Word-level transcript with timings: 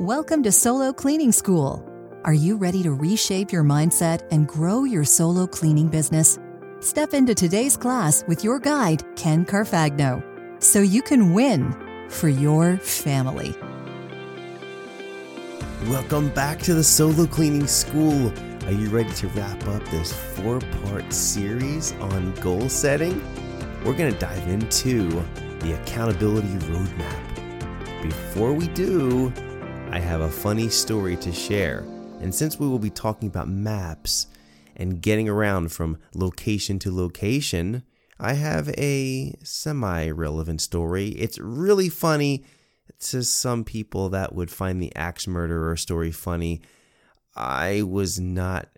Welcome 0.00 0.42
to 0.42 0.50
Solo 0.50 0.92
Cleaning 0.92 1.30
School. 1.30 1.88
Are 2.24 2.34
you 2.34 2.56
ready 2.56 2.82
to 2.82 2.92
reshape 2.92 3.52
your 3.52 3.62
mindset 3.62 4.26
and 4.32 4.48
grow 4.48 4.82
your 4.82 5.04
solo 5.04 5.46
cleaning 5.46 5.86
business? 5.86 6.36
Step 6.80 7.14
into 7.14 7.32
today's 7.32 7.76
class 7.76 8.24
with 8.26 8.42
your 8.42 8.58
guide, 8.58 9.04
Ken 9.14 9.46
Carfagno, 9.46 10.20
so 10.60 10.80
you 10.80 11.00
can 11.00 11.32
win 11.32 11.72
for 12.08 12.28
your 12.28 12.76
family. 12.78 13.54
Welcome 15.86 16.30
back 16.30 16.58
to 16.62 16.74
the 16.74 16.82
Solo 16.82 17.24
Cleaning 17.24 17.68
School. 17.68 18.32
Are 18.66 18.72
you 18.72 18.88
ready 18.88 19.12
to 19.12 19.28
wrap 19.28 19.64
up 19.68 19.84
this 19.90 20.12
four 20.12 20.58
part 20.82 21.12
series 21.12 21.92
on 22.00 22.32
goal 22.40 22.68
setting? 22.68 23.22
We're 23.84 23.94
going 23.94 24.12
to 24.12 24.18
dive 24.18 24.48
into 24.48 25.08
the 25.60 25.80
accountability 25.80 26.48
roadmap. 26.48 28.02
Before 28.02 28.52
we 28.52 28.66
do, 28.68 29.32
I 29.94 30.00
have 30.00 30.22
a 30.22 30.28
funny 30.28 30.70
story 30.70 31.14
to 31.18 31.30
share. 31.30 31.84
And 32.20 32.34
since 32.34 32.58
we 32.58 32.66
will 32.66 32.80
be 32.80 32.90
talking 32.90 33.28
about 33.28 33.46
maps 33.46 34.26
and 34.74 35.00
getting 35.00 35.28
around 35.28 35.70
from 35.70 35.98
location 36.16 36.80
to 36.80 36.92
location, 36.92 37.84
I 38.18 38.32
have 38.32 38.70
a 38.70 39.36
semi 39.44 40.10
relevant 40.10 40.62
story. 40.62 41.10
It's 41.10 41.38
really 41.38 41.88
funny 41.88 42.44
to 43.02 43.22
some 43.22 43.62
people 43.62 44.08
that 44.08 44.34
would 44.34 44.50
find 44.50 44.82
the 44.82 44.92
axe 44.96 45.28
murderer 45.28 45.76
story 45.76 46.10
funny. 46.10 46.60
I 47.36 47.82
was 47.82 48.18
not 48.18 48.70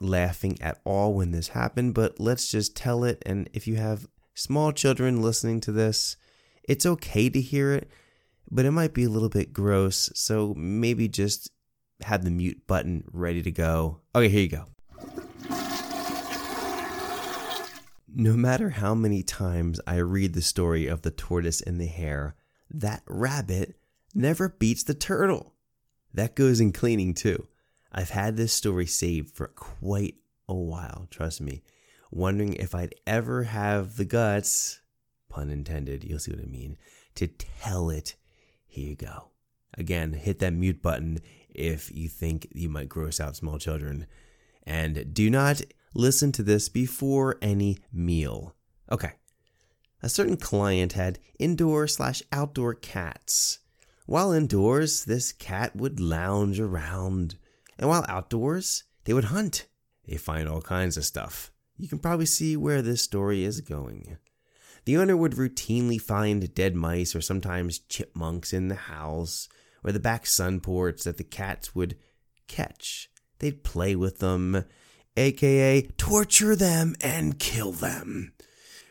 laughing 0.00 0.58
at 0.60 0.80
all 0.84 1.12
when 1.14 1.32
this 1.32 1.48
happened, 1.48 1.94
but 1.94 2.20
let's 2.20 2.48
just 2.48 2.76
tell 2.76 3.02
it. 3.02 3.20
And 3.26 3.50
if 3.52 3.66
you 3.66 3.74
have 3.78 4.06
small 4.34 4.70
children 4.70 5.22
listening 5.22 5.58
to 5.62 5.72
this, 5.72 6.16
it's 6.62 6.86
okay 6.86 7.28
to 7.30 7.40
hear 7.40 7.72
it 7.72 7.90
but 8.52 8.66
it 8.66 8.70
might 8.70 8.92
be 8.92 9.04
a 9.04 9.08
little 9.08 9.30
bit 9.30 9.54
gross, 9.54 10.10
so 10.14 10.52
maybe 10.54 11.08
just 11.08 11.50
have 12.02 12.22
the 12.22 12.30
mute 12.30 12.66
button 12.66 13.02
ready 13.10 13.42
to 13.42 13.50
go. 13.50 14.02
Okay, 14.14 14.28
here 14.28 14.42
you 14.42 14.48
go. 14.48 14.66
No 18.14 18.36
matter 18.36 18.68
how 18.68 18.94
many 18.94 19.22
times 19.22 19.80
I 19.86 19.96
read 19.96 20.34
the 20.34 20.42
story 20.42 20.86
of 20.86 21.00
the 21.00 21.10
tortoise 21.10 21.62
and 21.62 21.80
the 21.80 21.86
hare, 21.86 22.36
that 22.70 23.02
rabbit 23.06 23.74
never 24.14 24.50
beats 24.50 24.82
the 24.84 24.92
turtle. 24.92 25.54
That 26.12 26.36
goes 26.36 26.60
in 26.60 26.72
cleaning 26.72 27.14
too. 27.14 27.48
I've 27.90 28.10
had 28.10 28.36
this 28.36 28.52
story 28.52 28.84
saved 28.84 29.34
for 29.34 29.46
quite 29.48 30.16
a 30.46 30.54
while, 30.54 31.06
trust 31.10 31.40
me, 31.40 31.62
wondering 32.10 32.52
if 32.52 32.74
I'd 32.74 32.94
ever 33.06 33.44
have 33.44 33.96
the 33.96 34.04
guts, 34.04 34.82
pun 35.30 35.48
intended, 35.48 36.04
you'll 36.04 36.18
see 36.18 36.32
what 36.32 36.42
I 36.42 36.46
mean, 36.46 36.76
to 37.14 37.28
tell 37.28 37.88
it 37.88 38.14
here 38.72 38.88
you 38.88 38.96
go. 38.96 39.28
Again, 39.76 40.14
hit 40.14 40.38
that 40.38 40.54
mute 40.54 40.80
button 40.80 41.18
if 41.50 41.94
you 41.94 42.08
think 42.08 42.48
you 42.52 42.70
might 42.70 42.88
gross 42.88 43.20
out 43.20 43.36
small 43.36 43.58
children. 43.58 44.06
And 44.62 45.12
do 45.12 45.28
not 45.28 45.60
listen 45.94 46.32
to 46.32 46.42
this 46.42 46.70
before 46.70 47.36
any 47.42 47.78
meal. 47.92 48.54
Okay. 48.90 49.12
A 50.02 50.08
certain 50.08 50.38
client 50.38 50.94
had 50.94 51.18
indoor 51.38 51.86
slash 51.86 52.22
outdoor 52.32 52.72
cats. 52.74 53.58
While 54.06 54.32
indoors, 54.32 55.04
this 55.04 55.32
cat 55.32 55.76
would 55.76 56.00
lounge 56.00 56.58
around. 56.58 57.36
And 57.78 57.90
while 57.90 58.06
outdoors, 58.08 58.84
they 59.04 59.12
would 59.12 59.24
hunt. 59.24 59.66
They 60.08 60.16
find 60.16 60.48
all 60.48 60.62
kinds 60.62 60.96
of 60.96 61.04
stuff. 61.04 61.52
You 61.76 61.88
can 61.88 61.98
probably 61.98 62.26
see 62.26 62.56
where 62.56 62.80
this 62.80 63.02
story 63.02 63.44
is 63.44 63.60
going. 63.60 64.16
The 64.84 64.96
owner 64.96 65.16
would 65.16 65.32
routinely 65.32 66.00
find 66.00 66.52
dead 66.54 66.74
mice 66.74 67.14
or 67.14 67.20
sometimes 67.20 67.78
chipmunks 67.78 68.52
in 68.52 68.68
the 68.68 68.74
house 68.74 69.48
or 69.84 69.92
the 69.92 70.00
back 70.00 70.26
sun 70.26 70.60
porch 70.60 71.02
that 71.04 71.18
the 71.18 71.24
cats 71.24 71.74
would 71.74 71.96
catch. 72.48 73.08
They'd 73.38 73.64
play 73.64 73.96
with 73.96 74.18
them, 74.18 74.64
aka 75.16 75.82
torture 75.96 76.56
them 76.56 76.96
and 77.00 77.38
kill 77.38 77.72
them. 77.72 78.32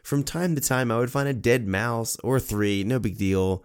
From 0.04 0.24
time 0.24 0.56
to 0.56 0.62
time, 0.62 0.92
I 0.92 0.98
would 0.98 1.12
find 1.12 1.28
a 1.28 1.34
dead 1.34 1.68
mouse 1.68 2.18
or 2.24 2.40
three, 2.40 2.84
no 2.84 3.00
big 3.00 3.18
deal. 3.18 3.64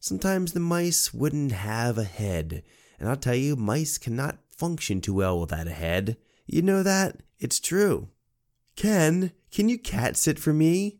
Sometimes 0.00 0.52
the 0.52 0.60
mice 0.60 1.12
wouldn't 1.14 1.52
have 1.52 1.98
a 1.98 2.04
head, 2.04 2.62
and 2.98 3.08
I'll 3.08 3.16
tell 3.16 3.34
you, 3.34 3.56
mice 3.56 3.98
cannot 3.98 4.38
function 4.50 5.00
too 5.00 5.14
well 5.14 5.40
without 5.40 5.66
a 5.66 5.72
head. 5.72 6.16
You 6.46 6.62
know 6.62 6.82
that? 6.82 7.22
It's 7.38 7.60
true. 7.60 8.08
Ken, 8.76 9.32
can 9.50 9.68
you 9.68 9.78
cat 9.78 10.16
sit 10.16 10.38
for 10.38 10.52
me? 10.52 10.97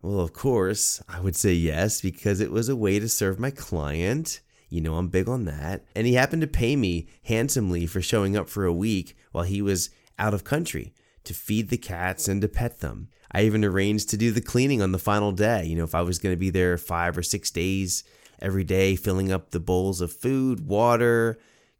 Well, 0.00 0.20
of 0.20 0.32
course, 0.32 1.02
I 1.08 1.20
would 1.20 1.34
say 1.34 1.52
yes 1.52 2.00
because 2.00 2.40
it 2.40 2.52
was 2.52 2.68
a 2.68 2.76
way 2.76 3.00
to 3.00 3.08
serve 3.08 3.38
my 3.38 3.50
client. 3.50 4.40
You 4.68 4.80
know, 4.80 4.94
I'm 4.94 5.08
big 5.08 5.28
on 5.28 5.44
that. 5.46 5.84
And 5.96 6.06
he 6.06 6.14
happened 6.14 6.42
to 6.42 6.48
pay 6.48 6.76
me 6.76 7.08
handsomely 7.24 7.86
for 7.86 8.00
showing 8.00 8.36
up 8.36 8.48
for 8.48 8.64
a 8.64 8.72
week 8.72 9.16
while 9.32 9.44
he 9.44 9.60
was 9.60 9.90
out 10.18 10.34
of 10.34 10.44
country 10.44 10.94
to 11.24 11.34
feed 11.34 11.68
the 11.68 11.78
cats 11.78 12.28
and 12.28 12.40
to 12.42 12.48
pet 12.48 12.80
them. 12.80 13.08
I 13.32 13.42
even 13.42 13.64
arranged 13.64 14.08
to 14.10 14.16
do 14.16 14.30
the 14.30 14.40
cleaning 14.40 14.80
on 14.80 14.92
the 14.92 14.98
final 14.98 15.32
day. 15.32 15.64
You 15.64 15.76
know, 15.76 15.84
if 15.84 15.94
I 15.94 16.02
was 16.02 16.18
going 16.18 16.32
to 16.32 16.38
be 16.38 16.50
there 16.50 16.78
five 16.78 17.18
or 17.18 17.22
six 17.22 17.50
days 17.50 18.04
every 18.40 18.64
day, 18.64 18.94
filling 18.94 19.32
up 19.32 19.50
the 19.50 19.60
bowls 19.60 20.00
of 20.00 20.12
food, 20.12 20.66
water, 20.66 21.38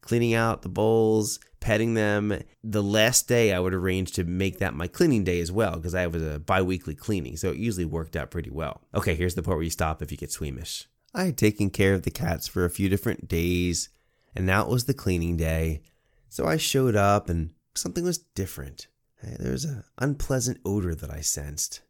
cleaning 0.08 0.32
out 0.32 0.62
the 0.62 0.70
bowls, 0.70 1.38
petting 1.60 1.92
them. 1.92 2.42
The 2.64 2.82
last 2.82 3.28
day, 3.28 3.52
I 3.52 3.60
would 3.60 3.74
arrange 3.74 4.12
to 4.12 4.24
make 4.24 4.58
that 4.58 4.72
my 4.72 4.88
cleaning 4.88 5.22
day 5.22 5.38
as 5.38 5.52
well 5.52 5.74
because 5.74 5.94
I 5.94 6.06
was 6.06 6.22
a 6.22 6.38
bi 6.38 6.62
weekly 6.62 6.94
cleaning. 6.94 7.36
So 7.36 7.50
it 7.50 7.58
usually 7.58 7.84
worked 7.84 8.16
out 8.16 8.30
pretty 8.30 8.48
well. 8.50 8.80
Okay, 8.94 9.14
here's 9.14 9.34
the 9.34 9.42
part 9.42 9.58
where 9.58 9.64
you 9.64 9.70
stop 9.70 10.00
if 10.00 10.10
you 10.10 10.16
get 10.16 10.32
squeamish. 10.32 10.88
I 11.14 11.24
had 11.24 11.36
taken 11.36 11.68
care 11.68 11.92
of 11.92 12.04
the 12.04 12.10
cats 12.10 12.48
for 12.48 12.64
a 12.64 12.70
few 12.70 12.88
different 12.88 13.28
days, 13.28 13.90
and 14.34 14.46
now 14.46 14.62
it 14.62 14.70
was 14.70 14.86
the 14.86 14.94
cleaning 14.94 15.36
day. 15.36 15.82
So 16.30 16.46
I 16.46 16.56
showed 16.56 16.96
up, 16.96 17.28
and 17.28 17.52
something 17.74 18.04
was 18.04 18.16
different. 18.18 18.86
There 19.22 19.52
was 19.52 19.66
an 19.66 19.84
unpleasant 19.98 20.58
odor 20.64 20.94
that 20.94 21.10
I 21.10 21.20
sensed. 21.20 21.82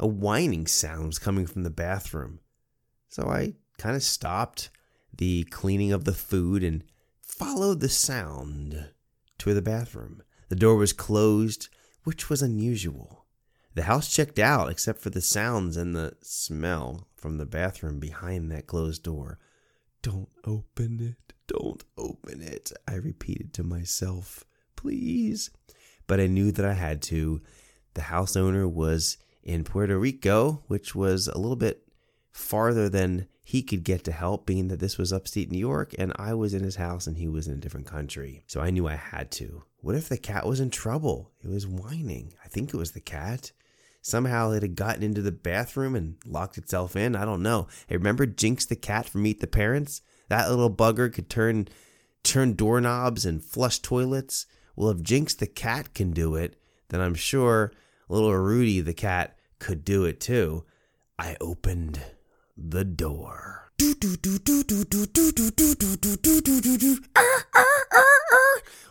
A 0.00 0.08
whining 0.08 0.66
sound 0.66 1.06
was 1.06 1.20
coming 1.20 1.46
from 1.46 1.62
the 1.62 1.70
bathroom. 1.70 2.40
So 3.08 3.28
I 3.28 3.54
kind 3.78 3.94
of 3.94 4.02
stopped 4.02 4.70
the 5.16 5.44
cleaning 5.44 5.92
of 5.92 6.04
the 6.04 6.14
food 6.14 6.64
and 6.64 6.82
followed 7.36 7.80
the 7.80 7.88
sound 7.88 8.90
to 9.38 9.54
the 9.54 9.62
bathroom. 9.62 10.22
The 10.48 10.56
door 10.56 10.76
was 10.76 10.92
closed, 10.92 11.68
which 12.04 12.30
was 12.30 12.42
unusual. 12.42 13.26
The 13.74 13.84
house 13.84 14.14
checked 14.14 14.38
out 14.38 14.70
except 14.70 15.00
for 15.00 15.10
the 15.10 15.20
sounds 15.20 15.76
and 15.76 15.96
the 15.96 16.16
smell 16.22 17.08
from 17.16 17.38
the 17.38 17.46
bathroom 17.46 17.98
behind 17.98 18.50
that 18.52 18.68
closed 18.68 19.02
door. 19.02 19.40
Don't 20.02 20.28
open 20.44 21.00
it. 21.00 21.34
Don't 21.48 21.82
open 21.98 22.40
it. 22.40 22.72
I 22.86 22.94
repeated 22.94 23.52
to 23.54 23.64
myself, 23.64 24.44
please. 24.76 25.50
But 26.06 26.20
I 26.20 26.26
knew 26.26 26.52
that 26.52 26.64
I 26.64 26.74
had 26.74 27.02
to. 27.02 27.42
The 27.94 28.02
house 28.02 28.36
owner 28.36 28.68
was 28.68 29.16
in 29.42 29.64
Puerto 29.64 29.98
Rico, 29.98 30.62
which 30.68 30.94
was 30.94 31.26
a 31.26 31.38
little 31.38 31.56
bit 31.56 31.88
farther 32.30 32.88
than 32.88 33.26
he 33.46 33.62
could 33.62 33.84
get 33.84 34.02
to 34.04 34.12
help, 34.12 34.46
being 34.46 34.68
that 34.68 34.80
this 34.80 34.96
was 34.96 35.12
upstate 35.12 35.50
New 35.50 35.58
York 35.58 35.94
and 35.98 36.14
I 36.16 36.32
was 36.32 36.54
in 36.54 36.64
his 36.64 36.76
house 36.76 37.06
and 37.06 37.18
he 37.18 37.28
was 37.28 37.46
in 37.46 37.52
a 37.52 37.58
different 37.58 37.86
country. 37.86 38.42
So 38.46 38.60
I 38.60 38.70
knew 38.70 38.88
I 38.88 38.94
had 38.94 39.30
to. 39.32 39.64
What 39.82 39.94
if 39.94 40.08
the 40.08 40.16
cat 40.16 40.46
was 40.46 40.60
in 40.60 40.70
trouble? 40.70 41.30
It 41.42 41.48
was 41.48 41.66
whining. 41.66 42.32
I 42.42 42.48
think 42.48 42.72
it 42.72 42.78
was 42.78 42.92
the 42.92 43.00
cat. 43.00 43.52
Somehow 44.00 44.52
it 44.52 44.62
had 44.62 44.76
gotten 44.76 45.02
into 45.02 45.20
the 45.20 45.30
bathroom 45.30 45.94
and 45.94 46.16
locked 46.24 46.56
itself 46.56 46.96
in. 46.96 47.14
I 47.14 47.26
don't 47.26 47.42
know. 47.42 47.68
Hey, 47.86 47.98
remember 47.98 48.24
Jinx 48.24 48.64
the 48.64 48.76
cat 48.76 49.06
from 49.06 49.22
Meet 49.22 49.40
the 49.40 49.46
Parents? 49.46 50.00
That 50.28 50.48
little 50.48 50.70
bugger 50.70 51.12
could 51.12 51.28
turn 51.28 51.68
turn 52.22 52.54
doorknobs 52.54 53.26
and 53.26 53.44
flush 53.44 53.78
toilets. 53.78 54.46
Well, 54.74 54.88
if 54.88 55.02
Jinx 55.02 55.34
the 55.34 55.46
cat 55.46 55.92
can 55.92 56.12
do 56.12 56.34
it, 56.34 56.56
then 56.88 57.02
I'm 57.02 57.14
sure 57.14 57.72
little 58.08 58.34
Rudy 58.34 58.80
the 58.80 58.94
cat 58.94 59.38
could 59.58 59.84
do 59.84 60.04
it 60.06 60.18
too. 60.18 60.64
I 61.18 61.36
opened 61.40 62.00
the 62.56 62.84
door. 62.84 63.70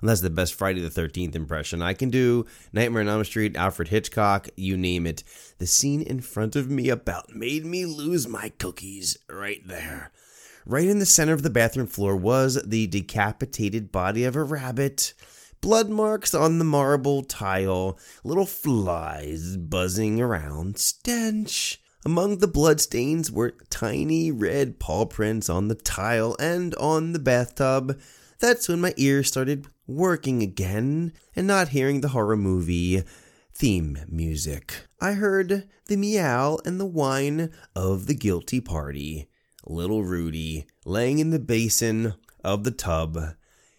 That's 0.02 0.20
the 0.22 0.30
best 0.30 0.54
Friday 0.56 0.82
the 0.82 0.90
13th 0.90 1.36
impression 1.36 1.82
I 1.82 1.94
can 1.94 2.10
do. 2.10 2.46
Nightmare 2.74 3.04
on 3.04 3.08
Elm 3.08 3.24
Street, 3.24 3.56
Alfred 3.56 3.88
Hitchcock, 3.88 4.50
you 4.58 4.76
name 4.76 5.08
it. 5.08 5.24
The 5.60 5.68
scene 5.68 6.02
in 6.02 6.20
front 6.20 6.58
of 6.58 6.70
me 6.70 6.90
about 6.90 7.34
made 7.34 7.66
me 7.66 7.86
lose 7.86 8.28
my 8.28 8.50
cookies 8.50 9.18
right 9.30 9.66
there. 9.66 10.12
Right 10.66 10.88
in 10.88 11.00
the 11.00 11.06
center 11.06 11.34
of 11.34 11.44
the 11.44 11.50
bathroom 11.50 11.88
floor 11.88 12.16
was 12.16 12.62
the 12.64 12.88
decapitated 12.88 13.92
body 13.92 14.26
of 14.26 14.36
a 14.36 14.44
rabbit. 14.44 15.14
Blood 15.62 15.90
marks 15.90 16.34
on 16.34 16.60
the 16.60 16.66
marble 16.66 17.24
tile, 17.24 17.98
little 18.26 18.46
flies 18.46 19.56
buzzing 19.56 20.20
around, 20.20 20.78
stench. 20.78 21.82
Among 22.06 22.40
the 22.40 22.48
bloodstains 22.48 23.32
were 23.32 23.56
tiny 23.70 24.30
red 24.30 24.78
paw 24.78 25.06
prints 25.06 25.50
on 25.50 25.70
the 25.70 25.76
tile 25.76 26.36
and 26.38 26.76
on 26.76 27.14
the 27.14 27.20
bathtub. 27.20 27.98
That's 28.40 28.68
when 28.68 28.82
my 28.82 28.94
ears 28.98 29.30
started 29.30 29.68
working 29.88 30.44
again 30.44 31.14
and 31.34 31.48
not 31.48 31.70
hearing 31.70 32.02
the 32.02 32.10
horror 32.10 32.36
movie 32.36 33.04
theme 33.54 34.00
music. 34.10 34.86
I 35.00 35.14
heard 35.14 35.70
the 35.86 35.96
meow 35.96 36.58
and 36.66 36.78
the 36.78 36.86
whine 36.86 37.52
of 37.74 38.08
the 38.08 38.16
guilty 38.16 38.60
party. 38.60 39.30
Little 39.66 40.04
Rudy 40.04 40.66
laying 40.86 41.20
in 41.20 41.30
the 41.30 41.40
basin 41.40 42.16
of 42.44 42.66
the 42.66 42.72
tub, 42.72 43.18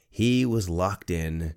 he 0.08 0.46
was 0.46 0.70
locked 0.70 1.10
in 1.10 1.54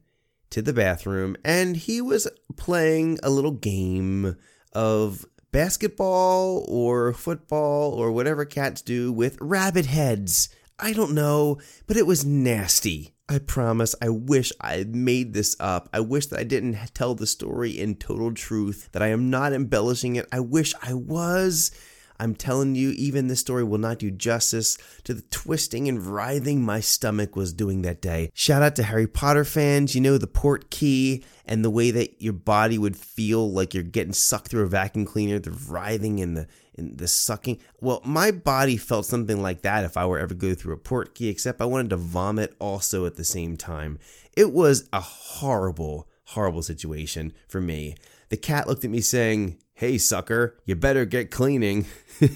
to 0.49 0.61
the 0.61 0.73
bathroom 0.73 1.37
and 1.45 1.77
he 1.77 2.01
was 2.01 2.27
playing 2.57 3.19
a 3.23 3.29
little 3.29 3.51
game 3.51 4.35
of 4.73 5.25
basketball 5.57 6.63
or 6.67 7.11
football 7.13 7.91
or 7.91 8.11
whatever 8.11 8.45
cats 8.45 8.79
do 8.83 9.11
with 9.11 9.39
rabbit 9.41 9.87
heads. 9.87 10.49
I 10.77 10.93
don't 10.93 11.15
know, 11.15 11.57
but 11.87 11.97
it 11.97 12.05
was 12.05 12.23
nasty. 12.23 13.15
I 13.27 13.39
promise. 13.39 13.95
I 13.99 14.09
wish 14.09 14.53
I 14.61 14.85
made 14.87 15.33
this 15.33 15.55
up. 15.59 15.89
I 15.91 16.01
wish 16.01 16.27
that 16.27 16.39
I 16.39 16.43
didn't 16.43 16.77
tell 16.93 17.15
the 17.15 17.25
story 17.25 17.71
in 17.71 17.95
total 17.95 18.35
truth, 18.35 18.89
that 18.91 19.01
I 19.01 19.07
am 19.07 19.31
not 19.31 19.51
embellishing 19.51 20.15
it. 20.15 20.27
I 20.31 20.41
wish 20.41 20.75
I 20.83 20.93
was. 20.93 21.71
I'm 22.19 22.35
telling 22.35 22.75
you, 22.75 22.89
even 22.91 23.27
this 23.27 23.39
story 23.39 23.63
will 23.63 23.77
not 23.77 23.99
do 23.99 24.11
justice 24.11 24.77
to 25.03 25.13
the 25.13 25.21
twisting 25.23 25.87
and 25.87 26.05
writhing 26.05 26.63
my 26.63 26.79
stomach 26.79 27.35
was 27.35 27.53
doing 27.53 27.81
that 27.83 28.01
day. 28.01 28.31
Shout 28.33 28.61
out 28.61 28.75
to 28.77 28.83
Harry 28.83 29.07
Potter 29.07 29.45
fans. 29.45 29.95
You 29.95 30.01
know, 30.01 30.17
the 30.17 30.27
port 30.27 30.69
key 30.69 31.23
and 31.45 31.63
the 31.63 31.69
way 31.69 31.91
that 31.91 32.21
your 32.21 32.33
body 32.33 32.77
would 32.77 32.97
feel 32.97 33.51
like 33.51 33.73
you're 33.73 33.83
getting 33.83 34.13
sucked 34.13 34.49
through 34.49 34.63
a 34.63 34.67
vacuum 34.67 35.05
cleaner, 35.05 35.39
the 35.39 35.51
writhing 35.51 36.19
and 36.19 36.35
the 36.35 36.47
and 36.77 36.97
the 36.97 37.07
sucking. 37.07 37.59
Well, 37.81 38.01
my 38.05 38.31
body 38.31 38.77
felt 38.77 39.05
something 39.05 39.41
like 39.41 39.63
that 39.63 39.83
if 39.83 39.97
I 39.97 40.05
were 40.05 40.19
ever 40.19 40.33
go 40.33 40.53
through 40.53 40.75
a 40.75 40.77
port 40.77 41.15
key, 41.15 41.27
except 41.27 41.61
I 41.61 41.65
wanted 41.65 41.89
to 41.89 41.97
vomit 41.97 42.55
also 42.59 43.05
at 43.05 43.15
the 43.15 43.23
same 43.23 43.57
time. 43.57 43.99
It 44.35 44.53
was 44.53 44.87
a 44.93 45.01
horrible, 45.01 46.07
horrible 46.25 46.61
situation 46.61 47.33
for 47.47 47.59
me. 47.59 47.95
The 48.29 48.37
cat 48.37 48.67
looked 48.67 48.85
at 48.85 48.91
me 48.91 49.01
saying, 49.01 49.57
Hey, 49.77 49.99
sucker, 49.99 50.57
you 50.65 50.75
better 50.75 51.05
get 51.05 51.29
cleaning. 51.29 51.85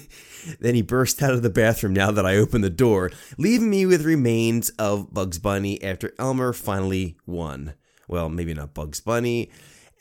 then 0.60 0.76
he 0.76 0.82
burst 0.82 1.20
out 1.20 1.32
of 1.32 1.42
the 1.42 1.50
bathroom 1.50 1.92
now 1.92 2.12
that 2.12 2.24
I 2.24 2.36
opened 2.36 2.62
the 2.62 2.70
door, 2.70 3.10
leaving 3.36 3.68
me 3.68 3.84
with 3.84 4.04
remains 4.04 4.70
of 4.78 5.12
Bugs 5.12 5.40
Bunny 5.40 5.82
after 5.82 6.14
Elmer 6.20 6.52
finally 6.52 7.16
won. 7.26 7.74
Well, 8.06 8.28
maybe 8.28 8.54
not 8.54 8.74
Bugs 8.74 9.00
Bunny, 9.00 9.50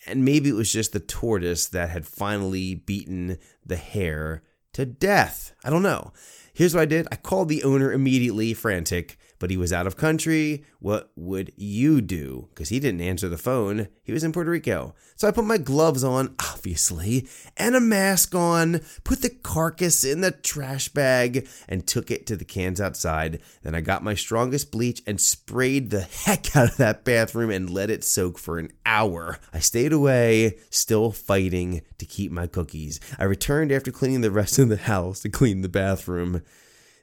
and 0.06 0.24
maybe 0.24 0.50
it 0.50 0.56
was 0.56 0.72
just 0.72 0.94
the 0.94 1.00
tortoise 1.00 1.66
that 1.66 1.90
had 1.90 2.06
finally 2.06 2.76
beaten 2.76 3.40
the 3.66 3.76
hare 3.76 4.44
to 4.74 4.86
death. 4.86 5.56
I 5.64 5.72
don't 5.72 5.82
know. 5.82 6.14
Here's 6.54 6.76
what 6.76 6.82
I 6.82 6.86
did 6.86 7.08
I 7.12 7.16
called 7.16 7.50
the 7.50 7.64
owner 7.64 7.92
immediately, 7.92 8.54
frantic 8.54 9.18
but 9.42 9.50
he 9.50 9.58
was 9.58 9.74
out 9.74 9.88
of 9.88 9.98
country. 9.98 10.64
What 10.80 11.12
would 11.16 11.52
you 11.58 12.00
do? 12.00 12.48
Because 12.50 12.70
he 12.70 12.80
didn't 12.80 13.02
answer 13.02 13.28
the 13.28 13.40
phone. 13.40 13.88
He 14.04 14.14
was 14.14 14.24
in 14.24 14.32
Puerto 14.32 14.52
Rico. 14.52 14.94
So 15.16 15.28
I 15.28 15.32
put 15.32 15.46
my 15.46 15.58
gloves 15.58 16.04
on, 16.04 16.36
obviously, 16.40 17.28
and 17.58 17.76
a 17.76 17.80
mask 17.82 18.36
on, 18.36 18.82
put 19.04 19.24
the 19.24 19.32
carcass 19.32 20.04
in 20.04 20.22
the 20.22 20.30
trash 20.30 20.90
bag, 20.90 21.48
and 21.68 21.88
took 21.88 22.12
it 22.12 22.28
to 22.28 22.36
the 22.36 22.46
cans 22.46 22.80
outside. 22.80 23.42
Then 23.64 23.74
I 23.74 23.82
got 23.82 24.04
my 24.04 24.14
strongest 24.14 24.72
bleach 24.72 25.02
and 25.08 25.20
sprayed 25.20 25.90
the 25.90 26.02
heck 26.26 26.56
out 26.56 26.70
of 26.70 26.78
that 26.78 27.04
bathroom 27.04 27.50
and 27.50 27.68
let 27.68 27.90
it 27.90 28.04
soak 28.04 28.38
for 28.38 28.60
an 28.60 28.72
hour. 28.86 29.40
I 29.52 29.58
stayed 29.58 29.92
away, 29.92 30.60
still 30.70 31.12
fighting 31.12 31.82
to 31.98 32.06
keep 32.06 32.32
my 32.32 32.46
cookies. 32.46 33.00
I 33.18 33.24
returned 33.24 33.72
after 33.72 33.92
cleaning 33.92 34.22
the 34.22 34.30
rest 34.30 34.60
of 34.60 34.70
the 34.70 34.78
house 34.92 35.22
to 35.22 35.30
clean 35.30 35.62
the 35.62 35.70
bathroom. 35.70 36.44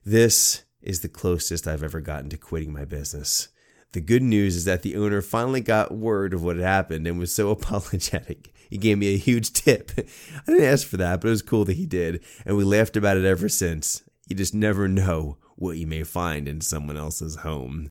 This 0.05 0.63
is 0.83 1.01
the 1.01 1.09
closest 1.09 1.67
I've 1.67 1.83
ever 1.83 2.01
gotten 2.01 2.31
to 2.31 2.39
quitting 2.39 2.73
my 2.73 2.85
business. 2.85 3.49
The 3.93 4.01
good 4.01 4.23
news 4.23 4.55
is 4.55 4.65
that 4.67 4.83
the 4.83 4.97
owner 4.97 5.23
finally 5.23 5.61
got 5.61 5.95
word 5.95 6.35
of 6.35 6.43
what 6.43 6.57
had 6.57 6.65
happened 6.65 7.07
and 7.07 7.19
was 7.19 7.35
so 7.35 7.51
apologetic. 7.53 8.53
He 8.69 8.77
gave 8.77 8.99
me 8.99 9.15
a 9.15 9.19
huge 9.19 9.53
tip. 9.53 9.91
I 9.99 10.03
didn't 10.47 10.65
ask 10.65 10.87
for 10.87 10.99
that, 10.99 11.21
but 11.21 11.29
it 11.29 11.31
was 11.31 11.43
cool 11.43 11.65
that 11.65 11.77
he 11.77 11.87
did, 11.87 12.23
and 12.45 12.57
we 12.57 12.65
laughed 12.65 12.97
about 12.97 13.17
it 13.17 13.25
ever 13.25 13.49
since. 13.49 14.03
You 14.27 14.37
just 14.37 14.55
never 14.55 14.89
know 14.89 15.39
what 15.57 15.79
you 15.79 15.87
may 15.87 16.05
find 16.05 16.47
in 16.47 16.61
someone 16.61 16.97
else's 16.97 17.37
home. 17.37 17.91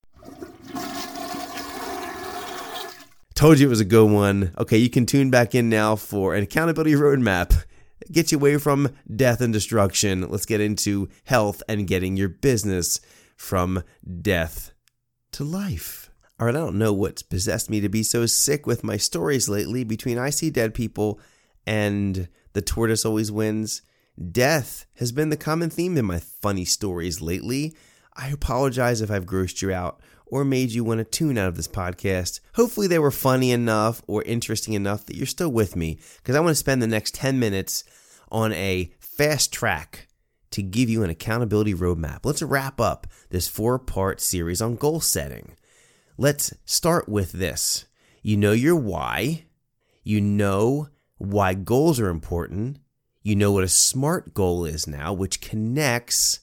Told 3.33 3.59
you 3.59 3.67
it 3.67 3.69
was 3.69 3.79
a 3.79 3.85
good 3.85 4.09
one. 4.09 4.51
Okay, 4.57 4.77
you 4.77 4.89
can 4.89 5.05
tune 5.05 5.29
back 5.29 5.53
in 5.53 5.69
now 5.69 5.95
for 5.95 6.33
an 6.33 6.43
accountability 6.43 6.93
roadmap 6.93 7.63
get 8.11 8.31
you 8.31 8.37
away 8.37 8.57
from 8.57 8.95
death 9.13 9.41
and 9.41 9.53
destruction. 9.53 10.29
Let's 10.29 10.45
get 10.45 10.61
into 10.61 11.09
health 11.25 11.61
and 11.67 11.87
getting 11.87 12.17
your 12.17 12.29
business 12.29 12.99
from 13.35 13.83
death 14.21 14.71
to 15.33 15.43
life. 15.43 16.09
All 16.39 16.45
right, 16.45 16.55
I 16.55 16.59
don't 16.59 16.77
know 16.77 16.93
what's 16.93 17.23
possessed 17.23 17.69
me 17.69 17.81
to 17.81 17.89
be 17.89 18.03
so 18.03 18.25
sick 18.25 18.67
with 18.67 18.83
my 18.83 18.97
stories 18.97 19.49
lately 19.49 19.83
between 19.83 20.19
I 20.19 20.29
See 20.29 20.49
Dead 20.49 20.73
People 20.73 21.19
and 21.65 22.27
The 22.53 22.61
Tortoise 22.61 23.05
Always 23.05 23.31
Wins. 23.31 23.81
Death 24.31 24.85
has 24.97 25.11
been 25.11 25.29
the 25.29 25.37
common 25.37 25.69
theme 25.69 25.97
in 25.97 26.05
my 26.05 26.19
funny 26.19 26.65
stories 26.65 27.21
lately. 27.21 27.75
I 28.15 28.29
apologize 28.29 29.01
if 29.01 29.11
I've 29.11 29.25
grossed 29.25 29.61
you 29.61 29.71
out 29.71 29.99
or 30.27 30.43
made 30.43 30.71
you 30.71 30.83
want 30.83 30.99
to 30.99 31.03
tune 31.03 31.37
out 31.37 31.47
of 31.47 31.55
this 31.55 31.67
podcast. 31.67 32.39
Hopefully, 32.55 32.87
they 32.87 32.99
were 32.99 33.11
funny 33.11 33.51
enough 33.51 34.01
or 34.07 34.23
interesting 34.23 34.73
enough 34.73 35.05
that 35.05 35.15
you're 35.15 35.25
still 35.25 35.51
with 35.51 35.75
me 35.75 35.99
because 36.17 36.35
I 36.35 36.39
want 36.39 36.51
to 36.51 36.55
spend 36.55 36.81
the 36.81 36.87
next 36.87 37.15
10 37.15 37.39
minutes 37.39 37.83
on 38.31 38.53
a 38.53 38.91
fast 38.99 39.51
track 39.51 40.07
to 40.51 40.61
give 40.61 40.89
you 40.89 41.03
an 41.03 41.09
accountability 41.09 41.73
roadmap. 41.73 42.19
Let's 42.23 42.41
wrap 42.41 42.79
up 42.79 43.07
this 43.29 43.47
four 43.47 43.77
part 43.79 44.21
series 44.21 44.61
on 44.61 44.75
goal 44.75 44.99
setting. 44.99 45.55
Let's 46.17 46.53
start 46.65 47.07
with 47.07 47.33
this. 47.33 47.85
You 48.23 48.37
know 48.37 48.51
your 48.51 48.75
why, 48.75 49.45
you 50.03 50.19
know 50.19 50.89
why 51.17 51.53
goals 51.53 51.99
are 51.99 52.09
important, 52.09 52.79
you 53.23 53.35
know 53.35 53.51
what 53.51 53.63
a 53.63 53.69
SMART 53.69 54.33
goal 54.33 54.65
is 54.65 54.87
now, 54.87 55.13
which 55.13 55.41
connects 55.41 56.41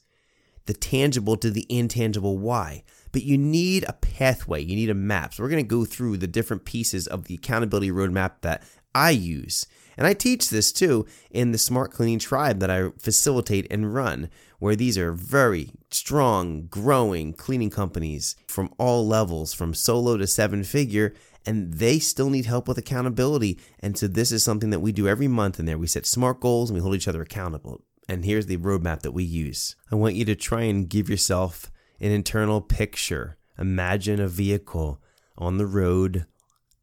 the 0.67 0.75
tangible 0.75 1.37
to 1.37 1.51
the 1.51 1.67
intangible 1.69 2.39
why. 2.39 2.85
But 3.13 3.23
you 3.23 3.39
need 3.39 3.85
a 3.89 3.93
pathway, 3.93 4.63
you 4.63 4.77
need 4.77 4.91
a 4.91 4.95
map. 4.95 5.35
So, 5.35 5.43
we're 5.43 5.49
going 5.49 5.65
to 5.65 5.69
go 5.69 5.85
through 5.85 6.17
the 6.17 6.27
different 6.27 6.65
pieces 6.65 7.07
of 7.07 7.25
the 7.25 7.35
accountability 7.35 7.91
roadmap 7.91 8.41
that 8.43 8.63
I 8.95 9.11
use. 9.11 9.67
And 9.97 10.07
I 10.07 10.15
teach 10.15 10.51
this 10.51 10.73
too 10.73 11.07
in 11.31 11.53
the 11.53 11.59
Smart 11.59 11.93
Cleaning 11.93 12.19
Tribe 12.19 12.61
that 12.61 12.71
I 12.71 12.91
facilitate 12.99 13.67
and 13.71 13.95
run, 13.95 14.29
where 14.59 14.77
these 14.77 14.99
are 14.99 15.13
very 15.13 15.71
strong, 15.91 16.67
growing 16.67 17.33
cleaning 17.33 17.71
companies 17.71 18.37
from 18.49 18.73
all 18.79 19.07
levels, 19.07 19.53
from 19.53 19.75
solo 19.75 20.17
to 20.17 20.27
seven 20.27 20.65
figure, 20.65 21.15
and 21.47 21.75
they 21.75 21.99
still 21.99 22.31
need 22.31 22.47
help 22.47 22.67
with 22.69 22.79
accountability. 22.79 23.59
And 23.81 23.99
so 23.99 24.07
this 24.07 24.33
is 24.33 24.43
something 24.43 24.71
that 24.71 24.81
we 24.81 24.93
do 24.93 25.09
every 25.09 25.29
month 25.29 25.61
in 25.61 25.67
there. 25.67 25.79
We 25.79 25.87
set 25.87 26.07
SMART 26.07 26.41
goals 26.41 26.71
and 26.71 26.77
we 26.77 26.83
hold 26.83 26.95
each 26.95 27.09
other 27.09 27.23
accountable. 27.23 27.83
And 28.09 28.25
here's 28.25 28.47
the 28.47 28.57
roadmap 28.57 29.03
that 29.03 29.13
we 29.13 29.25
use. 29.25 29.77
I 29.91 29.97
want 29.97 30.15
you 30.15 30.25
to 30.27 30.35
try 30.35 30.63
and 30.63 30.89
give 30.89 31.09
yourself 31.09 31.71
an 32.01 32.11
internal 32.11 32.61
picture. 32.61 33.37
Imagine 33.59 34.21
a 34.21 34.29
vehicle 34.29 35.01
on 35.37 35.59
the 35.59 35.67
road 35.67 36.27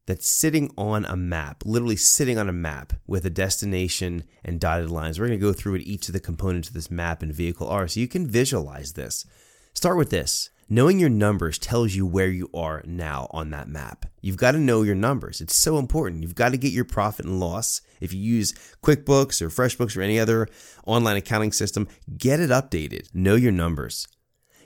that's 0.08 0.28
sitting 0.28 0.72
on 0.78 1.06
a 1.06 1.16
map, 1.16 1.64
literally 1.66 1.96
sitting 1.96 2.38
on 2.38 2.50
a 2.50 2.54
map 2.54 2.94
with 3.08 3.26
a 3.26 3.30
destination 3.30 4.24
and 4.44 4.60
dotted 4.60 4.90
lines. 4.90 5.20
We're 5.20 5.28
going 5.28 5.40
to 5.40 5.46
go 5.46 5.54
through 5.54 5.74
what 5.74 5.82
each 5.82 6.08
of 6.08 6.14
the 6.14 6.20
components 6.20 6.70
of 6.70 6.74
this 6.74 6.92
map 6.92 7.22
and 7.22 7.34
vehicle 7.34 7.68
are 7.68 7.88
so 7.88 8.00
you 8.00 8.08
can 8.08 8.28
visualize 8.28 8.94
this. 8.94 9.26
Start 9.74 9.98
with 9.98 10.10
this. 10.10 10.50
Knowing 10.74 11.00
your 11.00 11.10
numbers 11.10 11.58
tells 11.58 11.96
you 11.96 12.06
where 12.06 12.30
you 12.30 12.50
are 12.54 12.82
now 12.86 13.28
on 13.32 13.50
that 13.50 13.68
map. 13.68 14.06
You've 14.22 14.38
got 14.38 14.54
to 14.54 14.58
know 14.58 14.84
your 14.84 14.96
numbers. 14.96 15.42
It's 15.42 15.56
so 15.56 15.78
important. 15.78 16.22
You've 16.22 16.34
got 16.34 16.54
to 16.54 16.58
get 16.58 16.72
your 16.72 16.86
profit 16.86 17.26
and 17.26 17.42
loss. 17.42 17.82
If 18.00 18.14
you 18.14 18.22
use 18.22 18.54
QuickBooks 18.82 19.42
or 19.42 19.50
FreshBooks 19.50 19.98
or 19.98 20.02
any 20.02 20.18
other 20.18 20.48
online 20.86 21.18
accounting 21.18 21.52
system, 21.52 21.90
get 22.18 22.40
it 22.40 22.52
updated. 22.52 23.14
Know 23.14 23.36
your 23.36 23.52
numbers. 23.52 24.08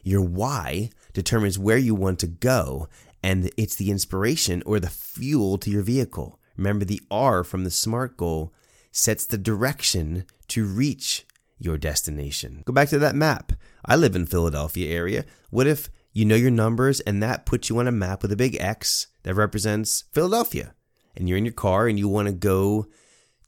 Your 0.04 0.22
why 0.22 0.92
determines 1.13 1.58
where 1.58 1.80
you 1.80 1.96
want 1.96 2.20
to 2.20 2.27
go 2.27 2.88
and 3.25 3.50
it's 3.58 3.75
the 3.75 3.89
inspiration 3.89 4.62
or 4.67 4.79
the 4.79 4.88
fuel 4.88 5.58
to 5.58 5.72
your 5.72 5.82
vehicle. 5.82 6.39
Remember, 6.58 6.86
the 6.86 7.01
R 7.10 7.44
from 7.44 7.63
the 7.63 7.72
SMART 7.72 8.17
goal 8.17 8.53
sets 8.91 9.25
the 9.25 9.39
direction 9.39 10.25
to 10.50 10.63
reach 10.63 11.25
your 11.58 11.75
destination. 11.75 12.62
Go 12.65 12.72
back 12.72 12.89
to 12.89 13.00
that 13.00 13.15
map. 13.15 13.53
I 13.84 13.96
live 13.96 14.15
in 14.15 14.27
Philadelphia 14.27 14.94
area. 14.96 15.25
What 15.50 15.65
if 15.65 15.89
you 16.13 16.24
know 16.24 16.36
your 16.36 16.51
numbers 16.51 17.00
and 17.00 17.22
that 17.24 17.48
puts 17.48 17.67
you 17.67 17.79
on 17.79 17.88
a 17.88 17.91
map 17.91 18.22
with 18.22 18.32
a 18.32 18.36
big 18.36 18.58
X 18.62 19.08
that 19.24 19.34
represents 19.34 20.03
Philadelphia? 20.12 20.75
And 21.17 21.27
you're 21.27 21.39
in 21.39 21.46
your 21.46 21.53
car 21.53 21.88
and 21.88 21.98
you 21.98 22.08
want 22.08 22.27
to 22.27 22.32
go 22.32 22.86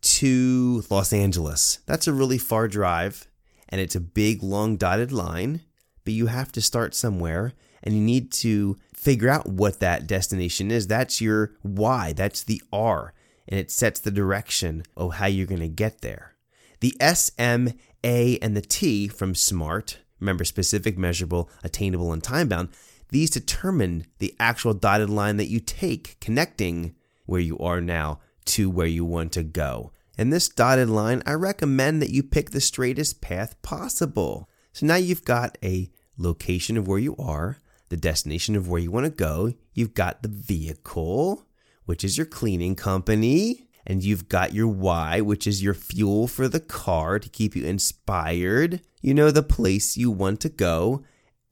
to 0.02 0.84
Los 0.90 1.14
Angeles. 1.14 1.82
That's 1.86 2.08
a 2.08 2.14
really 2.14 2.40
far 2.40 2.68
drive 2.68 3.28
and 3.70 3.80
it's 3.80 3.96
a 3.96 4.00
big 4.00 4.42
long 4.42 4.76
dotted 4.76 5.12
line, 5.12 5.62
but 6.04 6.16
you 6.16 6.28
have 6.28 6.52
to 6.54 6.64
start 6.64 6.96
somewhere 6.96 7.54
and 7.84 7.94
you 7.94 8.02
need 8.02 8.32
to 8.32 8.76
figure 8.98 9.30
out 9.30 9.48
what 9.48 9.80
that 9.80 10.08
destination 10.08 10.72
is. 10.72 10.88
That's 10.88 11.22
your 11.22 11.54
why, 11.62 12.14
that's 12.14 12.44
the 12.44 12.62
R, 12.74 13.14
and 13.48 13.60
it 13.60 13.72
sets 13.72 14.00
the 14.00 14.12
direction 14.12 14.84
of 14.98 15.14
how 15.14 15.28
you're 15.28 15.48
going 15.48 15.62
to 15.62 15.70
get 15.70 16.02
there. 16.02 16.36
The 16.80 16.96
S, 17.00 17.32
M, 17.38 17.74
A, 18.04 18.38
and 18.40 18.58
the 18.58 18.62
T 18.62 19.08
from 19.08 19.36
SMART, 19.36 20.00
remember 20.20 20.44
specific, 20.44 20.98
measurable, 20.98 21.50
attainable, 21.64 22.12
and 22.12 22.24
time 22.24 22.50
bound, 22.50 22.70
these 23.10 23.30
determine 23.30 24.06
the 24.20 24.36
actual 24.40 24.74
dotted 24.74 25.10
line 25.10 25.38
that 25.38 25.50
you 25.50 25.60
take 25.60 26.20
connecting 26.20 26.96
where 27.26 27.40
you 27.40 27.58
are 27.60 27.80
now 27.80 28.20
to 28.46 28.70
where 28.70 28.88
you 28.88 29.06
want 29.06 29.32
to 29.34 29.44
go. 29.44 29.92
And 30.18 30.34
this 30.34 30.50
dotted 30.50 30.90
line, 30.90 31.22
I 31.26 31.34
recommend 31.34 32.02
that 32.02 32.10
you 32.10 32.24
pick 32.24 32.50
the 32.50 32.60
straightest 32.60 33.22
path 33.22 33.62
possible. 33.62 34.50
So 34.74 34.86
now 34.86 34.96
you've 34.96 35.24
got 35.24 35.58
a 35.64 35.90
location 36.18 36.76
of 36.76 36.88
where 36.88 37.00
you 37.00 37.16
are, 37.18 37.58
the 37.90 37.98
destination 37.98 38.56
of 38.56 38.68
where 38.68 38.82
you 38.82 38.92
want 38.92 39.06
to 39.06 39.12
go. 39.12 39.54
You've 39.74 39.94
got 39.94 40.22
the 40.22 40.30
vehicle, 40.30 41.46
which 41.86 42.04
is 42.04 42.18
your 42.18 42.26
cleaning 42.26 42.76
company. 42.76 43.64
And 43.90 44.04
you've 44.04 44.28
got 44.28 44.54
your 44.54 44.68
why, 44.68 45.22
which 45.22 45.48
is 45.48 45.64
your 45.64 45.74
fuel 45.74 46.28
for 46.28 46.50
the 46.50 46.60
car 46.60 47.20
to 47.20 47.30
keep 47.30 47.56
you 47.56 47.66
inspired. 47.66 48.82
You 49.02 49.14
know 49.14 49.32
the 49.32 49.42
place 49.42 49.96
you 49.96 50.12
want 50.12 50.42
to 50.42 50.50
go. 50.50 51.04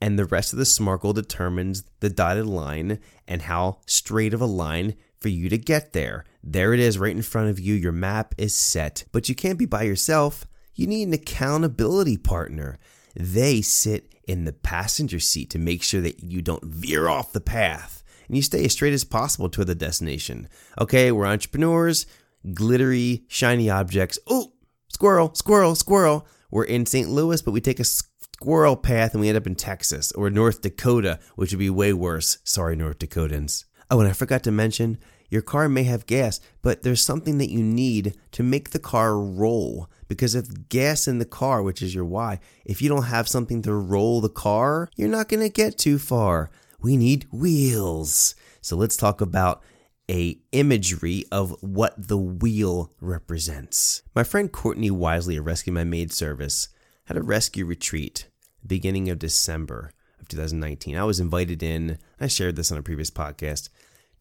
And 0.02 0.20
the 0.20 0.26
rest 0.26 0.52
of 0.52 0.60
the 0.60 0.66
SMART 0.66 1.02
goal 1.02 1.14
determines 1.14 1.86
the 2.02 2.10
dotted 2.10 2.46
line 2.46 3.00
and 3.26 3.44
how 3.44 3.80
straight 3.86 4.34
of 4.34 4.42
a 4.42 4.46
line 4.46 4.96
for 5.18 5.30
you 5.30 5.48
to 5.48 5.58
get 5.58 5.94
there. 5.94 6.26
There 6.44 6.74
it 6.74 6.82
is 6.82 7.00
right 7.00 7.16
in 7.16 7.22
front 7.22 7.50
of 7.50 7.60
you. 7.60 7.74
Your 7.74 7.94
map 7.94 8.36
is 8.38 8.54
set. 8.54 9.06
But 9.14 9.30
you 9.30 9.36
can't 9.36 9.58
be 9.58 9.66
by 9.66 9.84
yourself. 9.84 10.46
You 10.74 10.88
need 10.88 11.08
an 11.08 11.14
accountability 11.14 12.18
partner. 12.18 12.78
They 13.16 13.62
sit 13.62 14.14
in 14.28 14.46
the 14.46 14.54
passenger 14.54 15.20
seat 15.20 15.50
to 15.52 15.60
make 15.60 15.84
sure 15.84 16.02
that 16.02 16.24
you 16.24 16.42
don't 16.42 16.64
veer 16.64 17.08
off 17.08 17.32
the 17.32 17.42
path 17.42 18.04
and 18.28 18.36
you 18.36 18.42
stay 18.42 18.66
as 18.66 18.74
straight 18.74 18.94
as 18.94 19.04
possible 19.04 19.50
toward 19.50 19.68
the 19.68 19.76
destination. 19.76 20.48
Okay, 20.80 21.12
we're 21.12 21.26
entrepreneurs, 21.26 22.06
glittery, 22.54 23.24
shiny 23.28 23.70
objects. 23.70 24.20
Oh, 24.28 24.54
squirrel, 24.90 25.34
squirrel, 25.36 25.76
squirrel. 25.76 26.28
We're 26.52 26.64
in 26.64 26.86
St. 26.86 27.10
Louis, 27.10 27.42
but 27.42 27.52
we 27.52 27.62
take 27.62 27.80
a 27.80 27.84
squirrel 27.84 28.76
path 28.76 29.14
and 29.14 29.22
we 29.22 29.30
end 29.30 29.38
up 29.38 29.48
in 29.48 29.56
Texas 29.56 30.12
or 30.14 30.30
North 30.30 30.62
Dakota, 30.62 31.20
which 31.36 31.52
would 31.52 31.60
be 31.60 31.70
way 31.70 31.94
worse. 31.94 32.40
Sorry, 32.44 32.76
North 32.76 33.00
Dakotans. 33.00 33.66
Oh, 33.92 34.00
and 34.00 34.10
I 34.10 34.14
forgot 34.14 34.44
to 34.44 34.52
mention, 34.52 34.98
your 35.36 35.44
car 35.44 35.70
may 35.70 35.84
have 35.84 36.08
gas, 36.08 36.40
but 36.62 36.82
there's 36.82 37.04
something 37.04 37.38
that 37.38 37.52
you 37.52 37.62
need 37.62 38.16
to 38.32 38.42
make 38.42 38.70
the 38.70 38.80
car 38.80 39.20
roll. 39.20 39.90
Because 40.08 40.34
if 40.34 40.70
gas 40.70 41.08
in 41.08 41.20
the 41.20 41.26
car, 41.26 41.62
which 41.62 41.82
is 41.82 41.94
your 41.94 42.06
why, 42.06 42.40
if 42.64 42.82
you 42.82 42.88
don't 42.88 43.04
have 43.04 43.28
something 43.28 43.62
to 43.64 43.74
roll 43.74 44.22
the 44.22 44.30
car, 44.30 44.90
you're 44.96 45.10
not 45.10 45.28
going 45.28 45.42
to 45.42 45.50
get 45.50 45.78
too 45.78 46.00
far. 46.00 46.50
We 46.80 46.96
need 46.96 47.28
wheels. 47.34 48.34
So 48.62 48.78
let's 48.78 48.96
talk 48.96 49.20
about 49.20 49.62
a 50.10 50.40
imagery 50.54 51.26
of 51.32 51.54
what 51.62 52.08
the 52.08 52.18
wheel 52.18 52.94
represents. 53.02 54.04
My 54.16 54.24
friend 54.24 54.50
Courtney 54.50 54.92
Wisely, 54.92 55.36
a 55.36 55.42
Rescue 55.42 55.74
My 55.74 55.84
Maid 55.84 56.14
service, 56.14 56.70
had 57.06 57.18
a 57.18 57.24
rescue 57.24 57.66
retreat 57.66 58.30
beginning 58.66 59.10
of 59.10 59.20
December 59.20 59.92
of 60.20 60.30
2019. 60.30 60.96
I 60.96 61.04
was 61.04 61.20
invited 61.20 61.62
in, 61.62 61.98
I 62.22 62.28
shared 62.28 62.56
this 62.56 62.72
on 62.72 62.78
a 62.78 62.84
previous 62.84 63.12
podcast, 63.12 63.70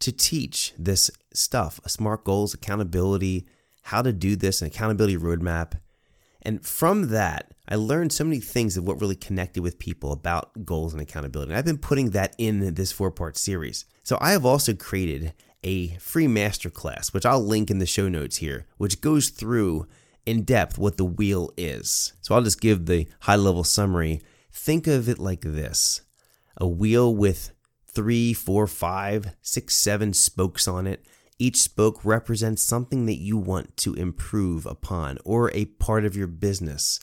to 0.04 0.12
teach 0.12 0.74
this 0.78 1.10
stuff, 1.32 1.80
SMART 1.86 2.24
goals, 2.24 2.52
accountability, 2.52 3.46
how 3.82 4.02
to 4.02 4.12
do 4.12 4.36
this, 4.36 4.60
an 4.60 4.66
accountability 4.66 5.16
roadmap. 5.16 5.80
And 6.42 6.64
from 6.64 7.08
that, 7.08 7.52
I 7.66 7.76
learned 7.76 8.12
so 8.12 8.24
many 8.24 8.38
things 8.38 8.76
of 8.76 8.86
what 8.86 9.00
really 9.00 9.16
connected 9.16 9.62
with 9.62 9.78
people 9.78 10.12
about 10.12 10.66
goals 10.66 10.92
and 10.92 11.00
accountability. 11.00 11.52
And 11.52 11.58
I've 11.58 11.64
been 11.64 11.78
putting 11.78 12.10
that 12.10 12.34
in 12.36 12.74
this 12.74 12.92
four 12.92 13.10
part 13.10 13.38
series. 13.38 13.86
So 14.02 14.18
I 14.20 14.32
have 14.32 14.44
also 14.44 14.74
created 14.74 15.32
a 15.62 15.94
free 15.96 16.26
masterclass, 16.26 17.14
which 17.14 17.24
I'll 17.24 17.42
link 17.42 17.70
in 17.70 17.78
the 17.78 17.86
show 17.86 18.10
notes 18.10 18.36
here, 18.36 18.66
which 18.76 19.00
goes 19.00 19.30
through 19.30 19.86
in 20.26 20.42
depth 20.42 20.76
what 20.76 20.98
the 20.98 21.06
wheel 21.06 21.50
is. 21.56 22.12
So 22.20 22.34
I'll 22.34 22.42
just 22.42 22.60
give 22.60 22.84
the 22.84 23.08
high 23.20 23.36
level 23.36 23.64
summary. 23.64 24.20
Think 24.52 24.86
of 24.86 25.08
it 25.08 25.18
like 25.18 25.40
this 25.40 26.02
a 26.58 26.66
wheel 26.68 27.14
with 27.14 27.53
three, 27.94 28.32
four, 28.32 28.66
five, 28.66 29.34
six, 29.42 29.76
seven 29.76 30.12
spokes 30.12 30.66
on 30.66 30.86
it. 30.86 31.06
Each 31.38 31.60
spoke 31.62 32.04
represents 32.04 32.62
something 32.62 33.06
that 33.06 33.18
you 33.18 33.36
want 33.36 33.76
to 33.78 33.94
improve 33.94 34.66
upon 34.66 35.18
or 35.24 35.50
a 35.52 35.64
part 35.64 36.04
of 36.04 36.16
your 36.16 36.26
business. 36.26 37.00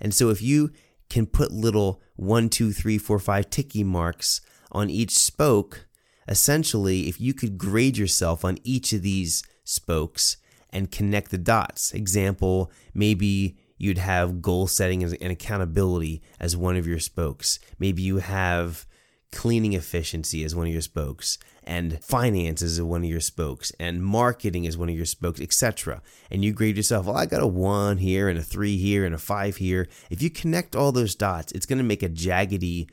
And 0.00 0.12
so 0.12 0.30
if 0.30 0.42
you 0.42 0.72
can 1.08 1.26
put 1.26 1.52
little 1.52 2.02
one, 2.16 2.48
two, 2.48 2.72
three, 2.72 2.98
four, 2.98 3.18
five 3.18 3.50
ticky 3.50 3.84
marks 3.84 4.40
on 4.72 4.90
each 4.90 5.12
spoke, 5.12 5.86
essentially, 6.26 7.08
if 7.08 7.20
you 7.20 7.34
could 7.34 7.58
grade 7.58 7.96
yourself 7.96 8.44
on 8.44 8.58
each 8.64 8.92
of 8.92 9.02
these 9.02 9.44
spokes 9.64 10.38
and 10.70 10.90
connect 10.90 11.30
the 11.30 11.38
dots, 11.38 11.92
example, 11.92 12.72
maybe 12.94 13.58
you'd 13.76 13.98
have 13.98 14.42
goal 14.42 14.66
setting 14.66 15.02
and 15.02 15.32
accountability 15.32 16.22
as 16.40 16.56
one 16.56 16.76
of 16.76 16.86
your 16.86 17.00
spokes. 17.00 17.58
Maybe 17.78 18.02
you 18.02 18.18
have 18.18 18.86
cleaning 19.32 19.72
efficiency 19.72 20.44
as 20.44 20.54
one 20.54 20.66
of 20.66 20.72
your 20.72 20.82
spokes 20.82 21.38
and 21.64 22.02
finances 22.04 22.72
is 22.72 22.82
one 22.82 23.02
of 23.02 23.08
your 23.08 23.20
spokes 23.20 23.72
and 23.80 24.04
marketing 24.04 24.64
is 24.64 24.76
one 24.76 24.88
of 24.88 24.96
your 24.96 25.06
spokes 25.06 25.40
etc 25.40 26.02
and 26.30 26.44
you 26.44 26.52
grade 26.52 26.76
yourself 26.76 27.06
well 27.06 27.16
i 27.16 27.24
got 27.24 27.42
a 27.42 27.46
one 27.46 27.98
here 27.98 28.28
and 28.28 28.38
a 28.38 28.42
three 28.42 28.76
here 28.76 29.04
and 29.04 29.14
a 29.14 29.18
five 29.18 29.56
here. 29.56 29.88
If 30.10 30.22
you 30.22 30.30
connect 30.30 30.76
all 30.76 30.92
those 30.92 31.14
dots 31.14 31.52
it's 31.52 31.66
going 31.66 31.78
to 31.78 31.84
make 31.84 32.02
a 32.02 32.08
jaggedy 32.08 32.88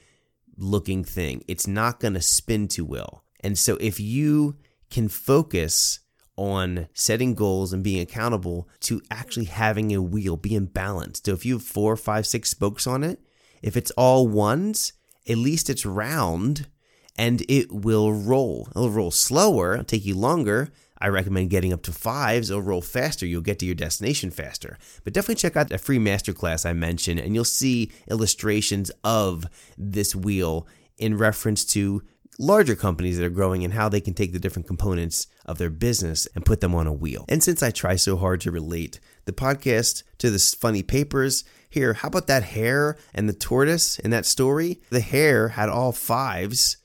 looking 0.57 1.03
thing. 1.03 1.43
It's 1.47 1.67
not 1.67 1.99
going 1.99 2.13
to 2.13 2.21
spin 2.21 2.67
too 2.67 2.85
well. 2.85 3.23
And 3.39 3.57
so 3.57 3.77
if 3.79 3.99
you 3.99 4.57
can 4.89 5.07
focus 5.07 5.99
on 6.35 6.87
setting 6.93 7.35
goals 7.35 7.73
and 7.73 7.83
being 7.83 8.01
accountable 8.01 8.69
to 8.81 9.01
actually 9.11 9.45
having 9.45 9.93
a 9.93 10.01
wheel 10.01 10.37
being 10.37 10.65
balanced. 10.65 11.25
So 11.25 11.33
if 11.33 11.45
you 11.45 11.55
have 11.55 11.63
four 11.63 11.95
five 11.97 12.25
six 12.25 12.49
spokes 12.49 12.87
on 12.87 13.03
it 13.03 13.19
if 13.61 13.75
it's 13.75 13.91
all 13.91 14.27
ones 14.27 14.93
at 15.27 15.37
least 15.37 15.69
it's 15.69 15.85
round 15.85 16.67
and 17.17 17.43
it 17.49 17.71
will 17.71 18.13
roll. 18.13 18.67
It'll 18.71 18.89
roll 18.89 19.11
slower, 19.11 19.73
it'll 19.73 19.85
take 19.85 20.05
you 20.05 20.15
longer. 20.15 20.71
I 21.01 21.07
recommend 21.07 21.49
getting 21.49 21.71
up 21.71 21.81
to 21.83 21.93
fives. 21.93 22.49
It'll 22.49 22.61
roll 22.61 22.81
faster. 22.81 23.25
You'll 23.25 23.41
get 23.41 23.59
to 23.59 23.65
your 23.65 23.75
destination 23.75 24.31
faster. 24.31 24.77
But 25.03 25.13
definitely 25.13 25.35
check 25.35 25.55
out 25.55 25.69
the 25.69 25.77
free 25.77 25.97
masterclass 25.97 26.65
I 26.65 26.73
mentioned, 26.73 27.21
and 27.21 27.33
you'll 27.33 27.45
see 27.45 27.91
illustrations 28.09 28.91
of 29.03 29.45
this 29.77 30.13
wheel 30.13 30.67
in 30.97 31.17
reference 31.17 31.63
to 31.65 32.03
larger 32.39 32.75
companies 32.75 33.17
that 33.17 33.25
are 33.25 33.29
growing 33.29 33.63
and 33.63 33.73
how 33.73 33.89
they 33.89 33.99
can 33.99 34.13
take 34.13 34.31
the 34.31 34.39
different 34.39 34.65
components 34.65 35.27
of 35.45 35.57
their 35.57 35.69
business 35.69 36.27
and 36.33 36.45
put 36.45 36.61
them 36.61 36.73
on 36.73 36.87
a 36.87 36.93
wheel. 36.93 37.25
And 37.27 37.43
since 37.43 37.61
I 37.61 37.69
try 37.69 37.97
so 37.97 38.15
hard 38.15 38.39
to 38.41 38.51
relate 38.51 38.99
the 39.25 39.33
podcast 39.33 40.03
to 40.19 40.31
this 40.31 40.55
funny 40.55 40.81
papers, 40.81 41.43
here, 41.69 41.93
how 41.93 42.07
about 42.07 42.27
that 42.27 42.43
hare 42.43 42.97
and 43.13 43.27
the 43.27 43.33
tortoise 43.33 43.99
in 43.99 44.09
that 44.11 44.25
story? 44.25 44.81
The 44.89 45.01
hare 45.01 45.49
had 45.49 45.69
all 45.69 45.91
fives 45.91 46.77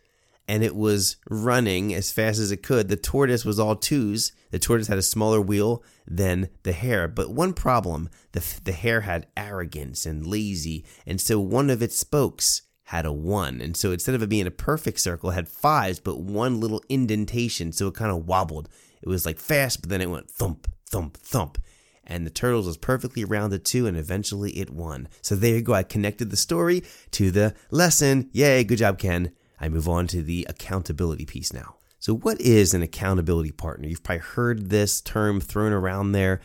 and 0.47 0.63
it 0.63 0.77
was 0.77 1.17
running 1.31 1.95
as 1.95 2.13
fast 2.13 2.39
as 2.39 2.51
it 2.51 2.63
could. 2.63 2.89
The 2.89 2.97
tortoise 2.97 3.45
was 3.45 3.59
all 3.59 3.77
twos. 3.77 4.33
The 4.51 4.59
tortoise 4.59 4.89
had 4.89 4.99
a 4.99 5.03
smaller 5.03 5.41
wheel 5.41 5.83
than 6.07 6.51
the 6.65 6.73
hare. 6.73 7.09
But 7.09 7.31
one 7.31 7.55
problem 7.55 8.11
the, 8.33 8.45
the 8.65 8.73
hare 8.73 9.03
had 9.03 9.29
arrogance 9.37 10.05
and 10.05 10.27
lazy. 10.27 10.85
And 11.07 11.21
so 11.21 11.41
one 11.41 11.71
of 11.71 11.81
its 11.81 11.97
spokes 11.97 12.63
had 12.95 13.07
a 13.07 13.13
one. 13.13 13.61
And 13.61 13.77
so 13.77 13.93
instead 13.93 14.15
of 14.15 14.23
it 14.23 14.29
being 14.29 14.47
a 14.47 14.53
perfect 14.53 15.01
circle, 15.01 15.31
it 15.31 15.35
had 15.35 15.49
fives, 15.49 16.01
but 16.01 16.21
one 16.21 16.61
little 16.61 16.83
indentation. 16.89 17.73
So 17.73 17.89
it 17.89 17.95
kind 17.95 18.11
of 18.11 18.27
wobbled. 18.27 18.69
It 19.03 19.09
was 19.09 19.27
like 19.27 19.39
fast, 19.39 19.81
but 19.81 19.91
then 19.91 20.01
it 20.01 20.11
went 20.11 20.31
thump, 20.31 20.69
thump, 20.87 21.17
thump 21.17 21.59
and 22.07 22.27
the 22.27 22.31
Turtles 22.31 22.67
was 22.67 22.77
perfectly 22.77 23.25
rounded 23.25 23.65
too, 23.65 23.87
and 23.87 23.97
eventually 23.97 24.51
it 24.59 24.71
won. 24.71 25.09
So 25.23 25.35
there 25.35 25.55
you 25.55 25.63
go. 25.63 25.75
I 25.75 25.83
connected 25.83 26.31
the 26.31 26.37
story 26.37 26.83
to 27.13 27.31
the 27.31 27.55
lesson. 27.71 28.29
Yay, 28.33 28.65
good 28.65 28.79
job, 28.79 28.99
Ken. 28.99 29.33
I 29.61 29.69
move 29.69 29.89
on 29.89 30.07
to 30.09 30.23
the 30.23 30.47
accountability 30.49 31.25
piece 31.25 31.53
now. 31.53 31.77
So, 31.99 32.15
what 32.15 32.41
is 32.41 32.75
an 32.75 32.83
accountability 32.83 33.53
partner? 33.53 33.89
You've 33.89 34.03
probably 34.03 34.21
heard 34.21 34.69
this 34.69 35.01
term 35.01 35.41
thrown 35.41 35.73
around 35.73 36.13
there. 36.13 36.41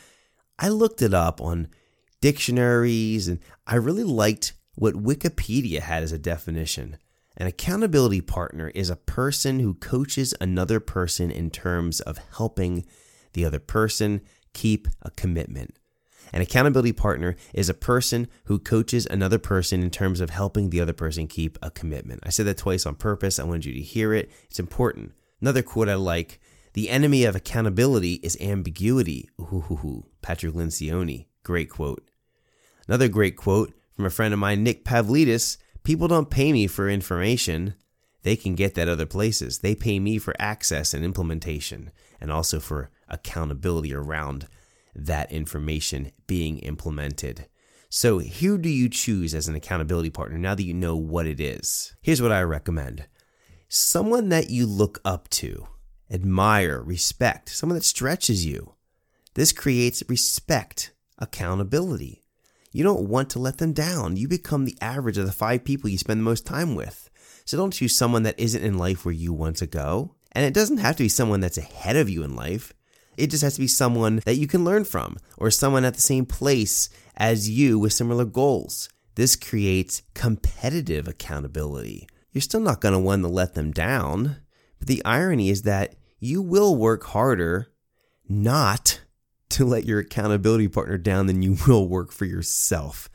I 0.58 0.70
looked 0.70 1.02
it 1.02 1.14
up 1.14 1.42
on 1.42 1.68
dictionaries, 2.22 3.28
and 3.28 3.40
I 3.68 3.76
really 3.76 4.04
liked 4.04 4.54
what 4.80 4.96
Wikipedia 4.96 5.82
had 5.82 6.04
as 6.04 6.14
a 6.14 6.18
definition. 6.18 6.98
An 7.36 7.48
accountability 7.48 8.22
partner 8.22 8.70
is 8.74 8.90
a 8.90 8.96
person 8.96 9.60
who 9.60 9.74
coaches 9.74 10.34
another 10.40 10.80
person 10.80 11.30
in 11.30 11.50
terms 11.50 12.00
of 12.00 12.18
helping 12.38 12.86
the 13.34 13.44
other 13.44 13.60
person 13.60 14.22
keep 14.54 14.88
a 15.02 15.12
commitment. 15.12 15.78
An 16.32 16.42
accountability 16.42 16.94
partner 16.94 17.36
is 17.54 17.68
a 17.68 17.74
person 17.74 18.30
who 18.46 18.58
coaches 18.58 19.06
another 19.06 19.38
person 19.38 19.84
in 19.84 19.90
terms 19.90 20.22
of 20.22 20.30
helping 20.30 20.70
the 20.70 20.80
other 20.80 20.94
person 20.94 21.28
keep 21.28 21.58
a 21.62 21.72
commitment. 21.72 22.22
I 22.24 22.30
said 22.30 22.46
that 22.46 22.58
twice 22.58 22.86
on 22.86 22.96
purpose. 22.96 23.38
I 23.38 23.44
wanted 23.44 23.66
you 23.66 23.74
to 23.74 23.82
hear 23.82 24.14
it. 24.14 24.32
It's 24.46 24.60
important. 24.60 25.12
Another 25.42 25.62
quote 25.62 25.90
I 25.90 25.96
like 25.96 26.40
The 26.74 26.90
enemy 26.90 27.26
of 27.26 27.36
accountability 27.36 28.14
is 28.24 28.38
ambiguity. 28.40 29.30
Ooh, 29.42 30.06
Patrick 30.22 30.54
Lencioni. 30.54 31.26
Great 31.44 31.70
quote. 31.70 32.10
Another 32.88 33.10
great 33.10 33.36
quote 33.36 33.74
from 34.00 34.06
a 34.06 34.10
friend 34.10 34.34
of 34.34 34.40
mine, 34.40 34.64
Nick 34.64 34.86
Pavlidis 34.86 35.58
People 35.84 36.08
don't 36.08 36.30
pay 36.30 36.54
me 36.54 36.68
for 36.68 36.88
information. 36.90 37.74
They 38.24 38.38
can 38.38 38.56
get 38.56 38.74
that 38.76 38.88
other 38.88 39.06
places. 39.06 39.60
They 39.60 39.76
pay 39.76 40.00
me 40.00 40.18
for 40.18 40.34
access 40.40 40.94
and 40.94 41.04
implementation 41.04 41.92
and 42.22 42.32
also 42.32 42.62
for 42.62 42.92
accountability 43.10 43.94
around 43.94 44.48
that 44.96 45.30
information 45.34 46.14
being 46.28 46.60
implemented. 46.60 47.48
So, 47.90 48.20
who 48.20 48.58
do 48.58 48.70
you 48.70 48.88
choose 48.88 49.34
as 49.34 49.50
an 49.50 49.56
accountability 49.56 50.12
partner 50.12 50.38
now 50.38 50.56
that 50.56 50.64
you 50.64 50.74
know 50.74 50.96
what 50.96 51.28
it 51.28 51.42
is? 51.42 51.94
Here's 52.02 52.22
what 52.22 52.32
I 52.32 52.42
recommend 52.44 53.06
someone 53.68 54.30
that 54.30 54.50
you 54.50 54.66
look 54.66 55.02
up 55.04 55.28
to, 55.32 55.68
admire, 56.10 56.82
respect, 56.82 57.50
someone 57.50 57.76
that 57.76 57.84
stretches 57.84 58.46
you. 58.46 58.76
This 59.34 59.52
creates 59.52 60.04
respect, 60.08 60.94
accountability. 61.18 62.24
You 62.72 62.84
don't 62.84 63.10
want 63.10 63.30
to 63.32 63.40
let 63.40 63.58
them 63.58 63.74
down. 63.74 64.18
You 64.18 64.28
become 64.28 64.66
the 64.66 64.78
average 64.82 65.18
of 65.18 65.26
the 65.26 65.32
five 65.32 65.64
people 65.64 65.90
you 65.90 65.98
spend 65.98 66.20
the 66.20 66.26
most 66.26 66.46
time 66.46 66.76
with. 66.76 67.10
So 67.46 67.58
don't 67.58 67.74
choose 67.74 67.96
someone 67.96 68.24
that 68.24 68.40
isn't 68.40 68.64
in 68.64 68.78
life 68.78 69.06
where 69.06 69.14
you 69.14 69.34
want 69.34 69.58
to 69.58 69.68
go. 69.68 70.16
And 70.34 70.46
it 70.46 70.54
doesn't 70.54 70.78
have 70.78 70.96
to 70.98 71.04
be 71.04 71.10
someone 71.10 71.40
that's 71.40 71.58
ahead 71.58 71.96
of 71.96 72.10
you 72.10 72.24
in 72.24 72.36
life. 72.36 72.74
It 73.18 73.32
just 73.32 73.44
has 73.44 73.56
to 73.56 73.60
be 73.60 73.68
someone 73.68 74.22
that 74.26 74.36
you 74.36 74.48
can 74.48 74.64
learn 74.64 74.86
from 74.86 75.18
or 75.38 75.50
someone 75.50 75.84
at 75.84 75.96
the 75.96 76.02
same 76.02 76.26
place 76.26 76.90
as 77.18 77.50
you 77.50 77.80
with 77.80 77.94
similar 77.94 78.26
goals. 78.26 78.88
This 79.16 79.36
creates 79.36 80.04
competitive 80.14 81.08
accountability. 81.08 82.08
You're 82.32 82.42
still 82.42 82.60
not 82.60 82.82
going 82.82 82.94
to 82.94 83.00
want 83.00 83.24
to 83.24 83.28
let 83.28 83.56
them 83.56 83.72
down. 83.72 84.38
But 84.78 84.88
the 84.88 85.04
irony 85.04 85.50
is 85.50 85.64
that 85.64 85.96
you 86.20 86.42
will 86.42 86.76
work 86.76 87.04
harder 87.06 87.72
not 88.30 89.02
to 89.60 89.66
let 89.66 89.84
your 89.84 90.00
accountability 90.00 90.70
partner 90.70 90.98
down 90.98 91.26
than 91.26 91.42
you 91.42 91.58
will 91.68 91.88
work 91.88 92.14
for 92.14 92.24
yourself. 92.24 93.10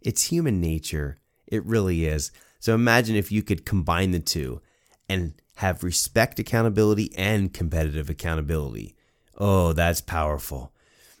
It's 0.00 0.28
human 0.28 0.60
nature. 0.60 1.18
It 1.48 1.66
really 1.66 2.06
is. 2.06 2.30
So 2.60 2.74
imagine 2.74 3.16
if 3.16 3.32
you 3.32 3.42
could 3.42 3.66
combine 3.66 4.12
the 4.12 4.20
two 4.20 4.60
and 5.08 5.34
have 5.56 5.82
respect 5.82 6.38
accountability 6.38 7.12
and 7.16 7.52
competitive 7.52 8.08
accountability. 8.08 8.94
Oh, 9.36 9.72
that's 9.72 10.00
powerful. 10.00 10.72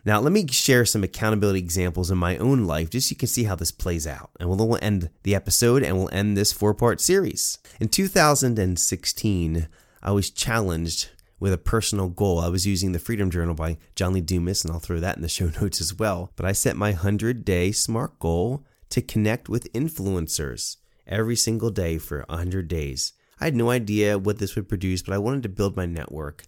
Now, 0.04 0.20
let 0.20 0.32
me 0.32 0.46
share 0.46 0.86
some 0.86 1.02
accountability 1.02 1.58
examples 1.58 2.12
in 2.12 2.16
my 2.16 2.38
own 2.38 2.64
life 2.64 2.90
just 2.90 3.08
so 3.08 3.12
you 3.12 3.16
can 3.16 3.26
see 3.26 3.44
how 3.44 3.56
this 3.56 3.72
plays 3.72 4.06
out. 4.06 4.30
And 4.38 4.48
we'll 4.48 4.78
end 4.80 5.10
the 5.24 5.34
episode 5.34 5.82
and 5.82 5.98
we'll 5.98 6.08
end 6.12 6.36
this 6.36 6.52
four 6.52 6.74
part 6.74 7.00
series. 7.00 7.58
In 7.80 7.88
2016, 7.88 9.68
I 10.00 10.10
was 10.12 10.30
challenged 10.30 11.10
with 11.40 11.52
a 11.52 11.58
personal 11.58 12.08
goal. 12.08 12.38
I 12.38 12.48
was 12.48 12.66
using 12.66 12.92
the 12.92 12.98
Freedom 12.98 13.30
Journal 13.30 13.54
by 13.54 13.78
John 13.96 14.12
Lee 14.12 14.20
Dumas, 14.20 14.62
and 14.62 14.72
I'll 14.72 14.78
throw 14.78 15.00
that 15.00 15.16
in 15.16 15.22
the 15.22 15.28
show 15.36 15.50
notes 15.60 15.80
as 15.80 15.98
well. 15.98 16.30
But 16.36 16.46
I 16.46 16.52
set 16.52 16.76
my 16.76 16.90
100 16.90 17.44
day 17.44 17.72
SMART 17.72 18.18
goal 18.20 18.64
to 18.90 19.00
connect 19.00 19.48
with 19.48 19.72
influencers 19.72 20.76
every 21.06 21.36
single 21.36 21.70
day 21.70 21.98
for 21.98 22.24
100 22.28 22.68
days. 22.68 23.14
I 23.40 23.46
had 23.46 23.56
no 23.56 23.70
idea 23.70 24.18
what 24.18 24.38
this 24.38 24.54
would 24.54 24.68
produce, 24.68 25.02
but 25.02 25.14
I 25.14 25.18
wanted 25.18 25.42
to 25.44 25.48
build 25.48 25.76
my 25.76 25.86
network 25.86 26.44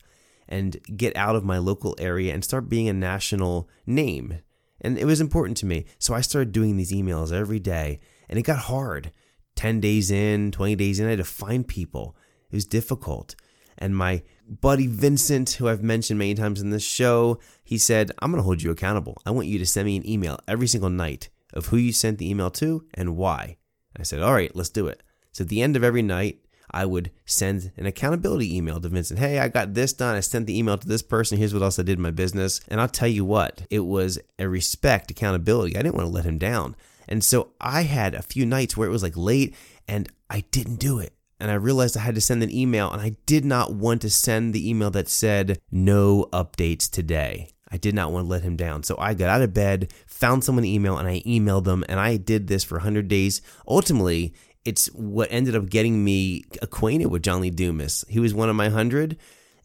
and 0.46 0.76
get 0.96 1.16
out 1.16 1.34
of 1.34 1.44
my 1.44 1.56
local 1.56 1.96
area 1.98 2.34
and 2.34 2.44
start 2.44 2.68
being 2.68 2.88
a 2.88 2.92
national 2.92 3.68
name. 3.86 4.40
And 4.80 4.98
it 4.98 5.06
was 5.06 5.20
important 5.20 5.56
to 5.58 5.66
me. 5.66 5.86
So 5.98 6.12
I 6.12 6.20
started 6.20 6.52
doing 6.52 6.76
these 6.76 6.92
emails 6.92 7.32
every 7.32 7.60
day, 7.60 8.00
and 8.28 8.38
it 8.38 8.42
got 8.42 8.58
hard. 8.58 9.12
10 9.54 9.80
days 9.80 10.10
in, 10.10 10.50
20 10.50 10.76
days 10.76 11.00
in, 11.00 11.06
I 11.06 11.10
had 11.10 11.18
to 11.18 11.24
find 11.24 11.66
people. 11.66 12.16
It 12.50 12.56
was 12.56 12.66
difficult. 12.66 13.34
And 13.78 13.96
my 13.96 14.22
buddy 14.48 14.86
Vincent, 14.86 15.50
who 15.52 15.68
I've 15.68 15.82
mentioned 15.82 16.18
many 16.18 16.34
times 16.34 16.60
in 16.60 16.70
this 16.70 16.82
show, 16.82 17.38
he 17.64 17.78
said, 17.78 18.10
I'm 18.18 18.30
going 18.30 18.40
to 18.40 18.44
hold 18.44 18.62
you 18.62 18.70
accountable. 18.70 19.20
I 19.24 19.30
want 19.30 19.48
you 19.48 19.58
to 19.58 19.66
send 19.66 19.86
me 19.86 19.96
an 19.96 20.08
email 20.08 20.38
every 20.46 20.66
single 20.66 20.90
night 20.90 21.28
of 21.52 21.66
who 21.66 21.76
you 21.76 21.92
sent 21.92 22.18
the 22.18 22.28
email 22.28 22.50
to 22.50 22.84
and 22.94 23.16
why. 23.16 23.56
I 23.96 24.02
said, 24.02 24.22
All 24.22 24.32
right, 24.32 24.54
let's 24.54 24.70
do 24.70 24.86
it. 24.86 25.02
So 25.32 25.42
at 25.42 25.48
the 25.48 25.62
end 25.62 25.76
of 25.76 25.84
every 25.84 26.02
night, 26.02 26.40
I 26.70 26.86
would 26.86 27.10
send 27.26 27.72
an 27.76 27.86
accountability 27.86 28.56
email 28.56 28.80
to 28.80 28.88
Vincent. 28.88 29.20
Hey, 29.20 29.38
I 29.38 29.48
got 29.48 29.74
this 29.74 29.92
done. 29.92 30.16
I 30.16 30.20
sent 30.20 30.46
the 30.46 30.58
email 30.58 30.78
to 30.78 30.88
this 30.88 31.02
person. 31.02 31.36
Here's 31.36 31.52
what 31.52 31.62
else 31.62 31.78
I 31.78 31.82
did 31.82 31.98
in 31.98 32.02
my 32.02 32.10
business. 32.10 32.60
And 32.68 32.80
I'll 32.80 32.88
tell 32.88 33.08
you 33.08 33.24
what, 33.24 33.66
it 33.70 33.80
was 33.80 34.18
a 34.38 34.48
respect 34.48 35.10
accountability. 35.10 35.76
I 35.76 35.82
didn't 35.82 35.96
want 35.96 36.06
to 36.06 36.12
let 36.12 36.24
him 36.24 36.38
down. 36.38 36.76
And 37.08 37.22
so 37.22 37.50
I 37.60 37.82
had 37.82 38.14
a 38.14 38.22
few 38.22 38.46
nights 38.46 38.76
where 38.76 38.88
it 38.88 38.92
was 38.92 39.02
like 39.02 39.16
late 39.16 39.54
and 39.86 40.08
I 40.30 40.44
didn't 40.50 40.76
do 40.76 40.98
it. 40.98 41.14
And 41.42 41.50
I 41.50 41.54
realized 41.54 41.96
I 41.96 42.02
had 42.02 42.14
to 42.14 42.20
send 42.20 42.44
an 42.44 42.54
email 42.54 42.88
and 42.92 43.02
I 43.02 43.16
did 43.26 43.44
not 43.44 43.74
want 43.74 44.00
to 44.02 44.10
send 44.10 44.54
the 44.54 44.70
email 44.70 44.92
that 44.92 45.08
said 45.08 45.58
no 45.72 46.28
updates 46.32 46.88
today. 46.88 47.48
I 47.68 47.78
did 47.78 47.96
not 47.96 48.12
want 48.12 48.26
to 48.26 48.30
let 48.30 48.42
him 48.42 48.54
down. 48.54 48.84
So 48.84 48.94
I 48.96 49.14
got 49.14 49.28
out 49.28 49.42
of 49.42 49.52
bed, 49.52 49.92
found 50.06 50.44
someone 50.44 50.62
to 50.62 50.70
email, 50.70 50.96
and 50.96 51.08
I 51.08 51.20
emailed 51.26 51.64
them. 51.64 51.84
And 51.88 51.98
I 51.98 52.16
did 52.16 52.46
this 52.46 52.62
for 52.62 52.76
100 52.76 53.08
days. 53.08 53.42
Ultimately, 53.66 54.34
it's 54.64 54.86
what 54.92 55.32
ended 55.32 55.56
up 55.56 55.68
getting 55.68 56.04
me 56.04 56.44
acquainted 56.62 57.06
with 57.06 57.24
John 57.24 57.40
Lee 57.40 57.50
Dumas. 57.50 58.04
He 58.08 58.20
was 58.20 58.32
one 58.32 58.48
of 58.48 58.54
my 58.54 58.66
100, 58.66 59.16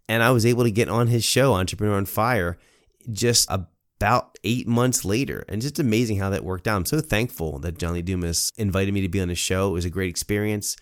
and 0.10 0.24
I 0.24 0.32
was 0.32 0.48
able 0.48 0.64
to 0.64 0.72
get 0.72 0.90
on 0.90 1.06
his 1.06 1.24
show, 1.24 1.54
Entrepreneur 1.54 1.98
on 1.98 2.06
Fire, 2.06 2.58
just 3.12 3.52
about 3.52 4.36
eight 4.44 4.68
months 4.68 5.06
later. 5.06 5.46
And 5.48 5.62
just 5.62 5.78
amazing 5.78 6.18
how 6.18 6.32
that 6.32 6.44
worked 6.44 6.68
out. 6.68 6.78
I'm 6.78 6.86
so 6.86 7.02
thankful 7.02 7.60
that 7.60 7.78
John 7.78 7.94
Lee 7.94 8.02
Dumas 8.02 8.52
invited 8.58 8.96
me 8.96 9.02
to 9.02 9.10
be 9.10 9.22
on 9.22 9.30
his 9.30 9.38
show. 9.38 9.70
It 9.70 9.74
was 9.74 9.86
a 9.86 9.92
great 9.92 10.10
experience 10.10 10.76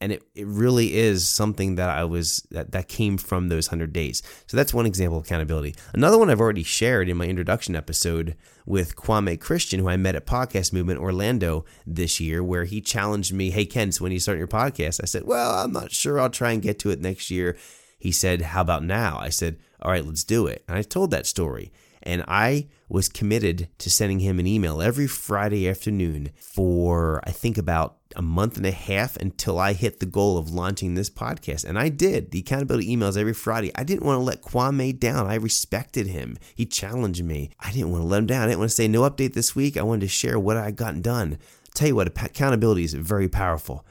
and 0.00 0.12
it, 0.12 0.22
it 0.34 0.46
really 0.46 0.94
is 0.94 1.26
something 1.26 1.76
that 1.76 1.88
I 1.88 2.04
was 2.04 2.46
that, 2.50 2.72
that 2.72 2.88
came 2.88 3.16
from 3.16 3.48
those 3.48 3.68
100 3.68 3.92
days. 3.92 4.22
So 4.46 4.56
that's 4.56 4.74
one 4.74 4.86
example 4.86 5.18
of 5.18 5.24
accountability. 5.24 5.74
Another 5.92 6.18
one 6.18 6.30
I've 6.30 6.40
already 6.40 6.62
shared 6.62 7.08
in 7.08 7.16
my 7.16 7.26
introduction 7.26 7.76
episode 7.76 8.36
with 8.66 8.96
Kwame 8.96 9.40
Christian, 9.40 9.80
who 9.80 9.88
I 9.88 9.96
met 9.96 10.14
at 10.14 10.26
Podcast 10.26 10.72
Movement 10.72 11.00
Orlando 11.00 11.64
this 11.86 12.20
year, 12.20 12.42
where 12.42 12.64
he 12.64 12.80
challenged 12.80 13.32
me, 13.32 13.50
Hey, 13.50 13.66
Ken, 13.66 13.92
so 13.92 14.02
when 14.02 14.12
you 14.12 14.20
start 14.20 14.38
your 14.38 14.48
podcast? 14.48 15.00
I 15.02 15.06
said, 15.06 15.24
Well, 15.24 15.52
I'm 15.52 15.72
not 15.72 15.92
sure. 15.92 16.20
I'll 16.20 16.30
try 16.30 16.52
and 16.52 16.62
get 16.62 16.78
to 16.80 16.90
it 16.90 17.00
next 17.00 17.30
year. 17.30 17.56
He 17.98 18.12
said, 18.12 18.42
How 18.42 18.60
about 18.60 18.84
now? 18.84 19.18
I 19.18 19.28
said, 19.28 19.58
All 19.80 19.90
right, 19.90 20.04
let's 20.04 20.24
do 20.24 20.46
it. 20.46 20.64
And 20.68 20.76
I 20.76 20.82
told 20.82 21.10
that 21.10 21.26
story. 21.26 21.72
And 22.02 22.22
I 22.28 22.68
was 22.88 23.08
committed 23.08 23.68
to 23.78 23.90
sending 23.90 24.18
him 24.18 24.38
an 24.38 24.46
email 24.46 24.82
every 24.82 25.06
Friday 25.06 25.66
afternoon 25.68 26.30
for, 26.36 27.22
I 27.24 27.30
think, 27.30 27.56
about 27.56 27.96
a 28.16 28.22
month 28.22 28.56
and 28.56 28.66
a 28.66 28.70
half 28.70 29.16
until 29.16 29.58
I 29.58 29.72
hit 29.72 30.00
the 30.00 30.06
goal 30.06 30.38
of 30.38 30.52
launching 30.52 30.94
this 30.94 31.10
podcast. 31.10 31.64
And 31.64 31.78
I 31.78 31.88
did 31.88 32.30
the 32.30 32.40
accountability 32.40 32.94
emails 32.94 33.16
every 33.16 33.34
Friday. 33.34 33.70
I 33.74 33.84
didn't 33.84 34.04
want 34.04 34.18
to 34.18 34.24
let 34.24 34.42
Kwame 34.42 34.98
down. 34.98 35.26
I 35.26 35.34
respected 35.34 36.06
him. 36.06 36.36
He 36.54 36.66
challenged 36.66 37.24
me. 37.24 37.50
I 37.60 37.72
didn't 37.72 37.90
want 37.90 38.02
to 38.02 38.08
let 38.08 38.18
him 38.18 38.26
down. 38.26 38.42
I 38.42 38.46
didn't 38.46 38.60
want 38.60 38.70
to 38.70 38.76
say 38.76 38.88
no 38.88 39.02
update 39.02 39.34
this 39.34 39.56
week. 39.56 39.76
I 39.76 39.82
wanted 39.82 40.02
to 40.02 40.08
share 40.08 40.38
what 40.38 40.56
I 40.56 40.70
gotten 40.70 41.02
done. 41.02 41.38
I'll 41.40 41.72
tell 41.74 41.88
you 41.88 41.96
what, 41.96 42.06
accountability 42.06 42.84
is 42.84 42.94
very 42.94 43.28
powerful. 43.28 43.86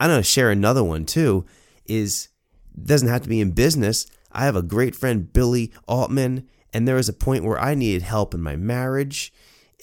I 0.00 0.08
know 0.08 0.18
to 0.18 0.22
share 0.22 0.50
another 0.50 0.82
one 0.82 1.06
too 1.06 1.44
is 1.86 2.28
doesn't 2.82 3.08
have 3.08 3.22
to 3.22 3.28
be 3.28 3.40
in 3.40 3.52
business. 3.52 4.06
I 4.32 4.44
have 4.46 4.56
a 4.56 4.62
great 4.62 4.96
friend, 4.96 5.32
Billy 5.32 5.72
Altman, 5.86 6.48
and 6.72 6.88
there 6.88 6.96
was 6.96 7.08
a 7.08 7.12
point 7.12 7.44
where 7.44 7.58
I 7.58 7.74
needed 7.74 8.02
help 8.02 8.34
in 8.34 8.42
my 8.42 8.56
marriage, 8.56 9.32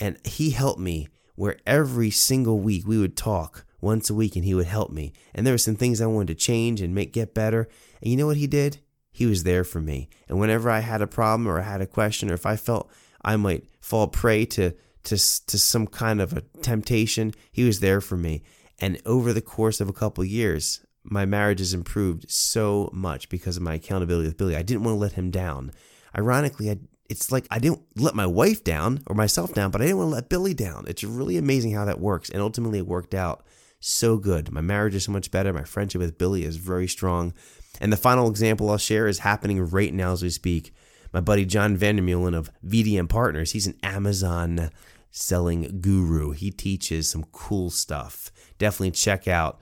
and 0.02 0.18
he 0.26 0.50
helped 0.50 0.80
me 0.80 1.08
where 1.36 1.58
every 1.66 2.10
single 2.10 2.60
week 2.60 2.86
we 2.88 2.98
would 2.98 3.18
talk 3.18 3.66
once 3.80 4.10
a 4.10 4.14
week 4.14 4.36
and 4.36 4.46
he 4.46 4.54
would 4.54 4.68
help 4.68 4.92
me. 4.92 5.12
And 5.34 5.46
there 5.46 5.54
were 5.54 5.58
some 5.58 5.76
things 5.76 6.00
I 6.00 6.06
wanted 6.06 6.28
to 6.30 6.46
change 6.46 6.82
and 6.82 6.94
make 6.94 7.14
get 7.14 7.34
better. 7.34 7.68
And 8.02 8.12
you 8.12 8.18
know 8.18 8.28
what 8.28 8.38
he 8.38 8.48
did? 8.48 8.80
He 9.12 9.26
was 9.26 9.44
there 9.44 9.64
for 9.64 9.82
me. 9.82 10.10
And 10.30 10.40
whenever 10.40 10.70
I 10.70 10.80
had 10.80 11.02
a 11.02 11.08
problem 11.08 11.48
or 11.48 11.60
I 11.60 11.64
had 11.64 11.82
a 11.82 11.88
question 11.88 12.30
or 12.30 12.34
if 12.34 12.46
I 12.46 12.56
felt 12.56 12.90
I 13.24 13.36
might 13.36 13.66
fall 13.82 14.08
prey 14.08 14.46
to 14.46 14.72
to 15.04 15.18
to 15.18 15.60
some 15.60 15.88
kind 15.88 16.22
of 16.22 16.34
a 16.34 16.42
temptation, 16.62 17.34
he 17.52 17.64
was 17.64 17.80
there 17.80 18.02
for 18.02 18.18
me. 18.18 18.44
And 18.80 19.02
over 19.06 19.34
the 19.34 19.42
course 19.42 19.82
of 19.82 19.90
a 19.90 19.94
couple 19.94 20.24
years, 20.24 20.86
my 21.04 21.26
marriage 21.26 21.60
has 21.60 21.74
improved 21.74 22.30
so 22.30 22.90
much 22.94 23.30
because 23.30 23.58
of 23.58 23.64
my 23.64 23.76
accountability 23.76 24.28
with 24.28 24.38
Billy. 24.38 24.56
I 24.56 24.62
didn't 24.62 24.84
want 24.84 24.96
to 24.96 25.00
let 25.00 25.14
him 25.14 25.32
down. 25.32 25.72
Ironically, 26.16 26.70
I 26.70 26.78
it's 27.12 27.30
like 27.30 27.46
I 27.52 27.60
didn't 27.60 27.82
let 27.98 28.16
my 28.16 28.26
wife 28.26 28.64
down 28.64 29.04
or 29.06 29.16
myself 29.16 29.54
down, 29.54 29.70
but 29.70 29.82
I 29.82 29.86
didn't 29.86 29.98
want 29.98 30.12
to 30.12 30.16
let 30.16 30.30
Billy 30.30 30.54
down. 30.54 30.86
It's 30.88 31.04
really 31.04 31.38
amazing 31.38 31.74
how 31.74 31.84
that 31.84 32.00
works. 32.00 32.30
And 32.30 32.42
ultimately, 32.42 32.80
it 32.80 32.88
worked 32.88 33.14
out 33.14 33.46
so 33.82 34.18
good. 34.18 34.50
My 34.52 34.62
marriage 34.62 34.96
is 34.96 35.04
so 35.04 35.12
much 35.12 35.30
better. 35.30 35.52
My 35.52 35.66
friendship 35.66 36.00
with 36.00 36.18
Billy 36.18 36.46
is 36.46 36.56
very 36.56 36.88
strong. 36.88 37.34
And 37.82 37.92
the 37.92 37.98
final 37.98 38.30
example 38.30 38.70
I'll 38.70 38.78
share 38.78 39.08
is 39.08 39.20
happening 39.20 39.62
right 39.62 39.94
now 39.94 40.14
as 40.14 40.24
we 40.24 40.30
speak. 40.30 40.74
My 41.12 41.20
buddy 41.20 41.44
John 41.44 41.78
Vandermeulen 41.78 42.34
of 42.34 42.50
VDM 42.66 43.10
Partners, 43.10 43.52
he's 43.52 43.68
an 43.68 43.78
Amazon 43.84 44.70
selling 45.10 45.82
guru. 45.82 46.32
He 46.32 46.50
teaches 46.50 47.10
some 47.10 47.26
cool 47.34 47.70
stuff. 47.70 48.32
Definitely 48.58 48.92
check 48.92 49.28
out 49.28 49.60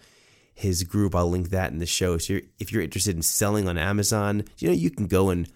his 0.53 0.83
group. 0.83 1.15
I'll 1.15 1.29
link 1.29 1.49
that 1.49 1.71
in 1.71 1.79
the 1.79 1.87
show. 1.87 2.19
So 2.19 2.41
if 2.59 2.71
you're 2.71 2.83
interested 2.83 3.15
in 3.15 3.23
selling 3.23 3.67
on 3.67 3.79
Amazon, 3.79 4.43
you 4.59 4.67
know, 4.67 4.75
you 4.75 4.91
can 4.91 5.07
go 5.07 5.31
and 5.31 5.49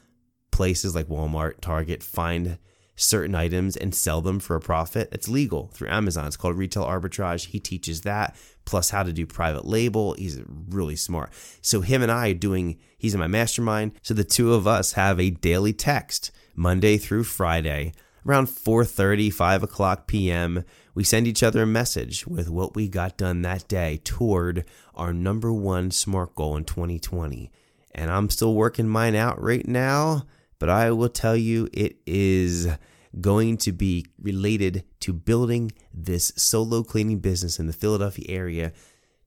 places 0.53 0.93
like 0.95 1.07
Walmart, 1.07 1.59
Target 1.61 2.03
find 2.03 2.59
certain 2.95 3.33
items 3.33 3.75
and 3.75 3.93
sell 3.93 4.21
them 4.21 4.39
for 4.39 4.55
a 4.55 4.61
profit. 4.61 5.09
It's 5.11 5.27
legal 5.27 5.71
through 5.73 5.89
Amazon. 5.89 6.27
It's 6.27 6.37
called 6.37 6.55
retail 6.55 6.85
arbitrage. 6.85 7.47
He 7.47 7.59
teaches 7.59 8.01
that, 8.01 8.35
plus 8.65 8.91
how 8.91 9.01
to 9.01 9.11
do 9.11 9.25
private 9.25 9.65
label. 9.65 10.13
He's 10.13 10.39
really 10.69 10.95
smart. 10.95 11.31
So 11.61 11.81
him 11.81 12.03
and 12.03 12.11
I 12.11 12.33
doing, 12.33 12.77
he's 12.97 13.15
in 13.15 13.19
my 13.19 13.27
mastermind. 13.27 13.93
So 14.03 14.13
the 14.13 14.23
two 14.23 14.53
of 14.53 14.67
us 14.67 14.93
have 14.93 15.19
a 15.19 15.31
daily 15.31 15.73
text 15.73 16.31
Monday 16.55 16.97
through 16.97 17.23
Friday 17.23 17.93
around 18.25 18.47
4.30 18.47 19.33
5 19.33 19.63
o'clock 19.63 20.07
p.m 20.07 20.63
we 20.95 21.03
send 21.03 21.27
each 21.27 21.43
other 21.43 21.63
a 21.63 21.67
message 21.67 22.25
with 22.25 22.49
what 22.49 22.73
we 22.73 22.87
got 22.87 23.17
done 23.17 23.41
that 23.41 23.67
day 23.67 23.99
toward 24.05 24.63
our 24.95 25.11
number 25.11 25.51
one 25.51 25.91
smart 25.91 26.33
goal 26.33 26.55
in 26.55 26.63
2020 26.63 27.51
and 27.93 28.09
i'm 28.09 28.29
still 28.29 28.53
working 28.53 28.87
mine 28.87 29.13
out 29.13 29.41
right 29.41 29.67
now 29.67 30.23
but 30.63 30.69
I 30.69 30.91
will 30.91 31.09
tell 31.09 31.35
you 31.35 31.67
it 31.73 31.97
is 32.05 32.69
going 33.19 33.57
to 33.57 33.73
be 33.73 34.05
related 34.17 34.85
to 35.01 35.11
building 35.11 35.73
this 35.93 36.31
solo 36.37 36.83
cleaning 36.83 37.19
business 37.19 37.59
in 37.59 37.67
the 37.67 37.73
Philadelphia 37.73 38.23
area 38.29 38.71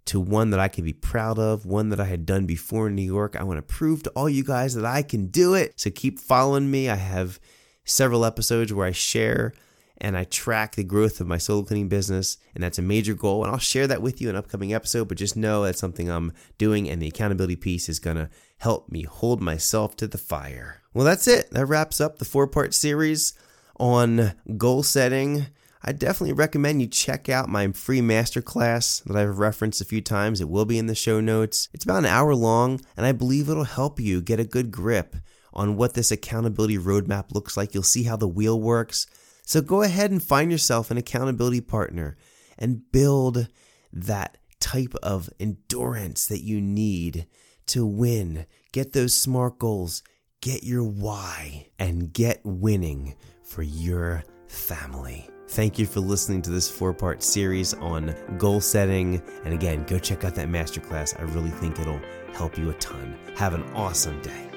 to 0.06 0.18
one 0.18 0.48
that 0.48 0.60
I 0.60 0.68
can 0.68 0.82
be 0.82 0.94
proud 0.94 1.38
of, 1.38 1.66
one 1.66 1.90
that 1.90 2.00
I 2.00 2.06
had 2.06 2.24
done 2.24 2.46
before 2.46 2.86
in 2.86 2.94
New 2.94 3.02
York. 3.02 3.36
I 3.36 3.42
want 3.42 3.58
to 3.58 3.62
prove 3.74 4.02
to 4.04 4.10
all 4.16 4.30
you 4.30 4.44
guys 4.44 4.72
that 4.76 4.86
I 4.86 5.02
can 5.02 5.26
do 5.26 5.52
it. 5.52 5.78
So 5.78 5.90
keep 5.90 6.18
following 6.18 6.70
me. 6.70 6.88
I 6.88 6.94
have 6.94 7.38
several 7.84 8.24
episodes 8.24 8.72
where 8.72 8.86
I 8.86 8.92
share 8.92 9.52
and 9.98 10.16
I 10.16 10.24
track 10.24 10.74
the 10.74 10.84
growth 10.84 11.20
of 11.20 11.26
my 11.26 11.38
solo 11.38 11.62
cleaning 11.62 11.88
business, 11.88 12.38
and 12.54 12.62
that's 12.62 12.78
a 12.78 12.82
major 12.82 13.14
goal. 13.14 13.44
And 13.44 13.52
I'll 13.52 13.58
share 13.58 13.86
that 13.86 14.02
with 14.02 14.20
you 14.20 14.28
in 14.28 14.34
an 14.34 14.38
upcoming 14.38 14.74
episode, 14.74 15.08
but 15.08 15.18
just 15.18 15.36
know 15.36 15.64
that's 15.64 15.80
something 15.80 16.10
I'm 16.10 16.32
doing, 16.58 16.88
and 16.88 17.00
the 17.00 17.08
accountability 17.08 17.56
piece 17.56 17.88
is 17.88 17.98
gonna 17.98 18.30
help 18.58 18.90
me 18.90 19.02
hold 19.02 19.40
myself 19.40 19.96
to 19.96 20.06
the 20.06 20.18
fire. 20.18 20.82
Well, 20.94 21.04
that's 21.04 21.28
it. 21.28 21.50
That 21.50 21.66
wraps 21.66 22.00
up 22.00 22.18
the 22.18 22.24
four 22.24 22.46
part 22.46 22.74
series 22.74 23.34
on 23.78 24.32
goal 24.56 24.82
setting. 24.82 25.46
I 25.82 25.92
definitely 25.92 26.32
recommend 26.32 26.80
you 26.80 26.88
check 26.88 27.28
out 27.28 27.48
my 27.48 27.70
free 27.72 28.00
masterclass 28.00 29.04
that 29.04 29.16
I've 29.16 29.38
referenced 29.38 29.80
a 29.80 29.84
few 29.84 30.00
times. 30.00 30.40
It 30.40 30.48
will 30.48 30.64
be 30.64 30.78
in 30.78 30.86
the 30.86 30.94
show 30.94 31.20
notes. 31.20 31.68
It's 31.72 31.84
about 31.84 31.98
an 31.98 32.06
hour 32.06 32.34
long, 32.34 32.80
and 32.96 33.06
I 33.06 33.12
believe 33.12 33.48
it'll 33.48 33.64
help 33.64 34.00
you 34.00 34.20
get 34.20 34.40
a 34.40 34.44
good 34.44 34.70
grip 34.72 35.14
on 35.52 35.76
what 35.76 35.94
this 35.94 36.10
accountability 36.10 36.76
roadmap 36.76 37.32
looks 37.32 37.56
like. 37.56 37.72
You'll 37.72 37.82
see 37.82 38.02
how 38.02 38.16
the 38.16 38.26
wheel 38.26 38.60
works. 38.60 39.06
So 39.46 39.62
go 39.62 39.82
ahead 39.82 40.10
and 40.10 40.20
find 40.20 40.50
yourself 40.50 40.90
an 40.90 40.98
accountability 40.98 41.60
partner 41.60 42.16
and 42.58 42.90
build 42.90 43.46
that 43.92 44.38
type 44.58 44.94
of 45.04 45.30
endurance 45.38 46.26
that 46.26 46.42
you 46.42 46.60
need 46.60 47.28
to 47.66 47.86
win. 47.86 48.46
Get 48.72 48.92
those 48.92 49.14
SMART 49.14 49.60
goals, 49.60 50.02
get 50.40 50.64
your 50.64 50.82
why, 50.82 51.68
and 51.78 52.12
get 52.12 52.40
winning 52.44 53.14
for 53.44 53.62
your 53.62 54.24
family. 54.48 55.30
Thank 55.48 55.78
you 55.78 55.86
for 55.86 56.00
listening 56.00 56.42
to 56.42 56.50
this 56.50 56.68
four 56.68 56.92
part 56.92 57.22
series 57.22 57.72
on 57.74 58.16
goal 58.38 58.60
setting. 58.60 59.22
And 59.44 59.54
again, 59.54 59.84
go 59.84 60.00
check 60.00 60.24
out 60.24 60.34
that 60.34 60.48
masterclass. 60.48 61.18
I 61.20 61.22
really 61.22 61.50
think 61.50 61.78
it'll 61.78 62.00
help 62.34 62.58
you 62.58 62.70
a 62.70 62.74
ton. 62.74 63.16
Have 63.36 63.54
an 63.54 63.62
awesome 63.74 64.20
day. 64.22 64.50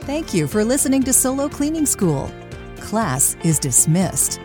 Thank 0.00 0.34
you 0.34 0.46
for 0.46 0.64
listening 0.64 1.02
to 1.04 1.14
Solo 1.14 1.48
Cleaning 1.48 1.86
School. 1.86 2.30
Class 2.80 3.36
is 3.42 3.58
dismissed. 3.58 4.40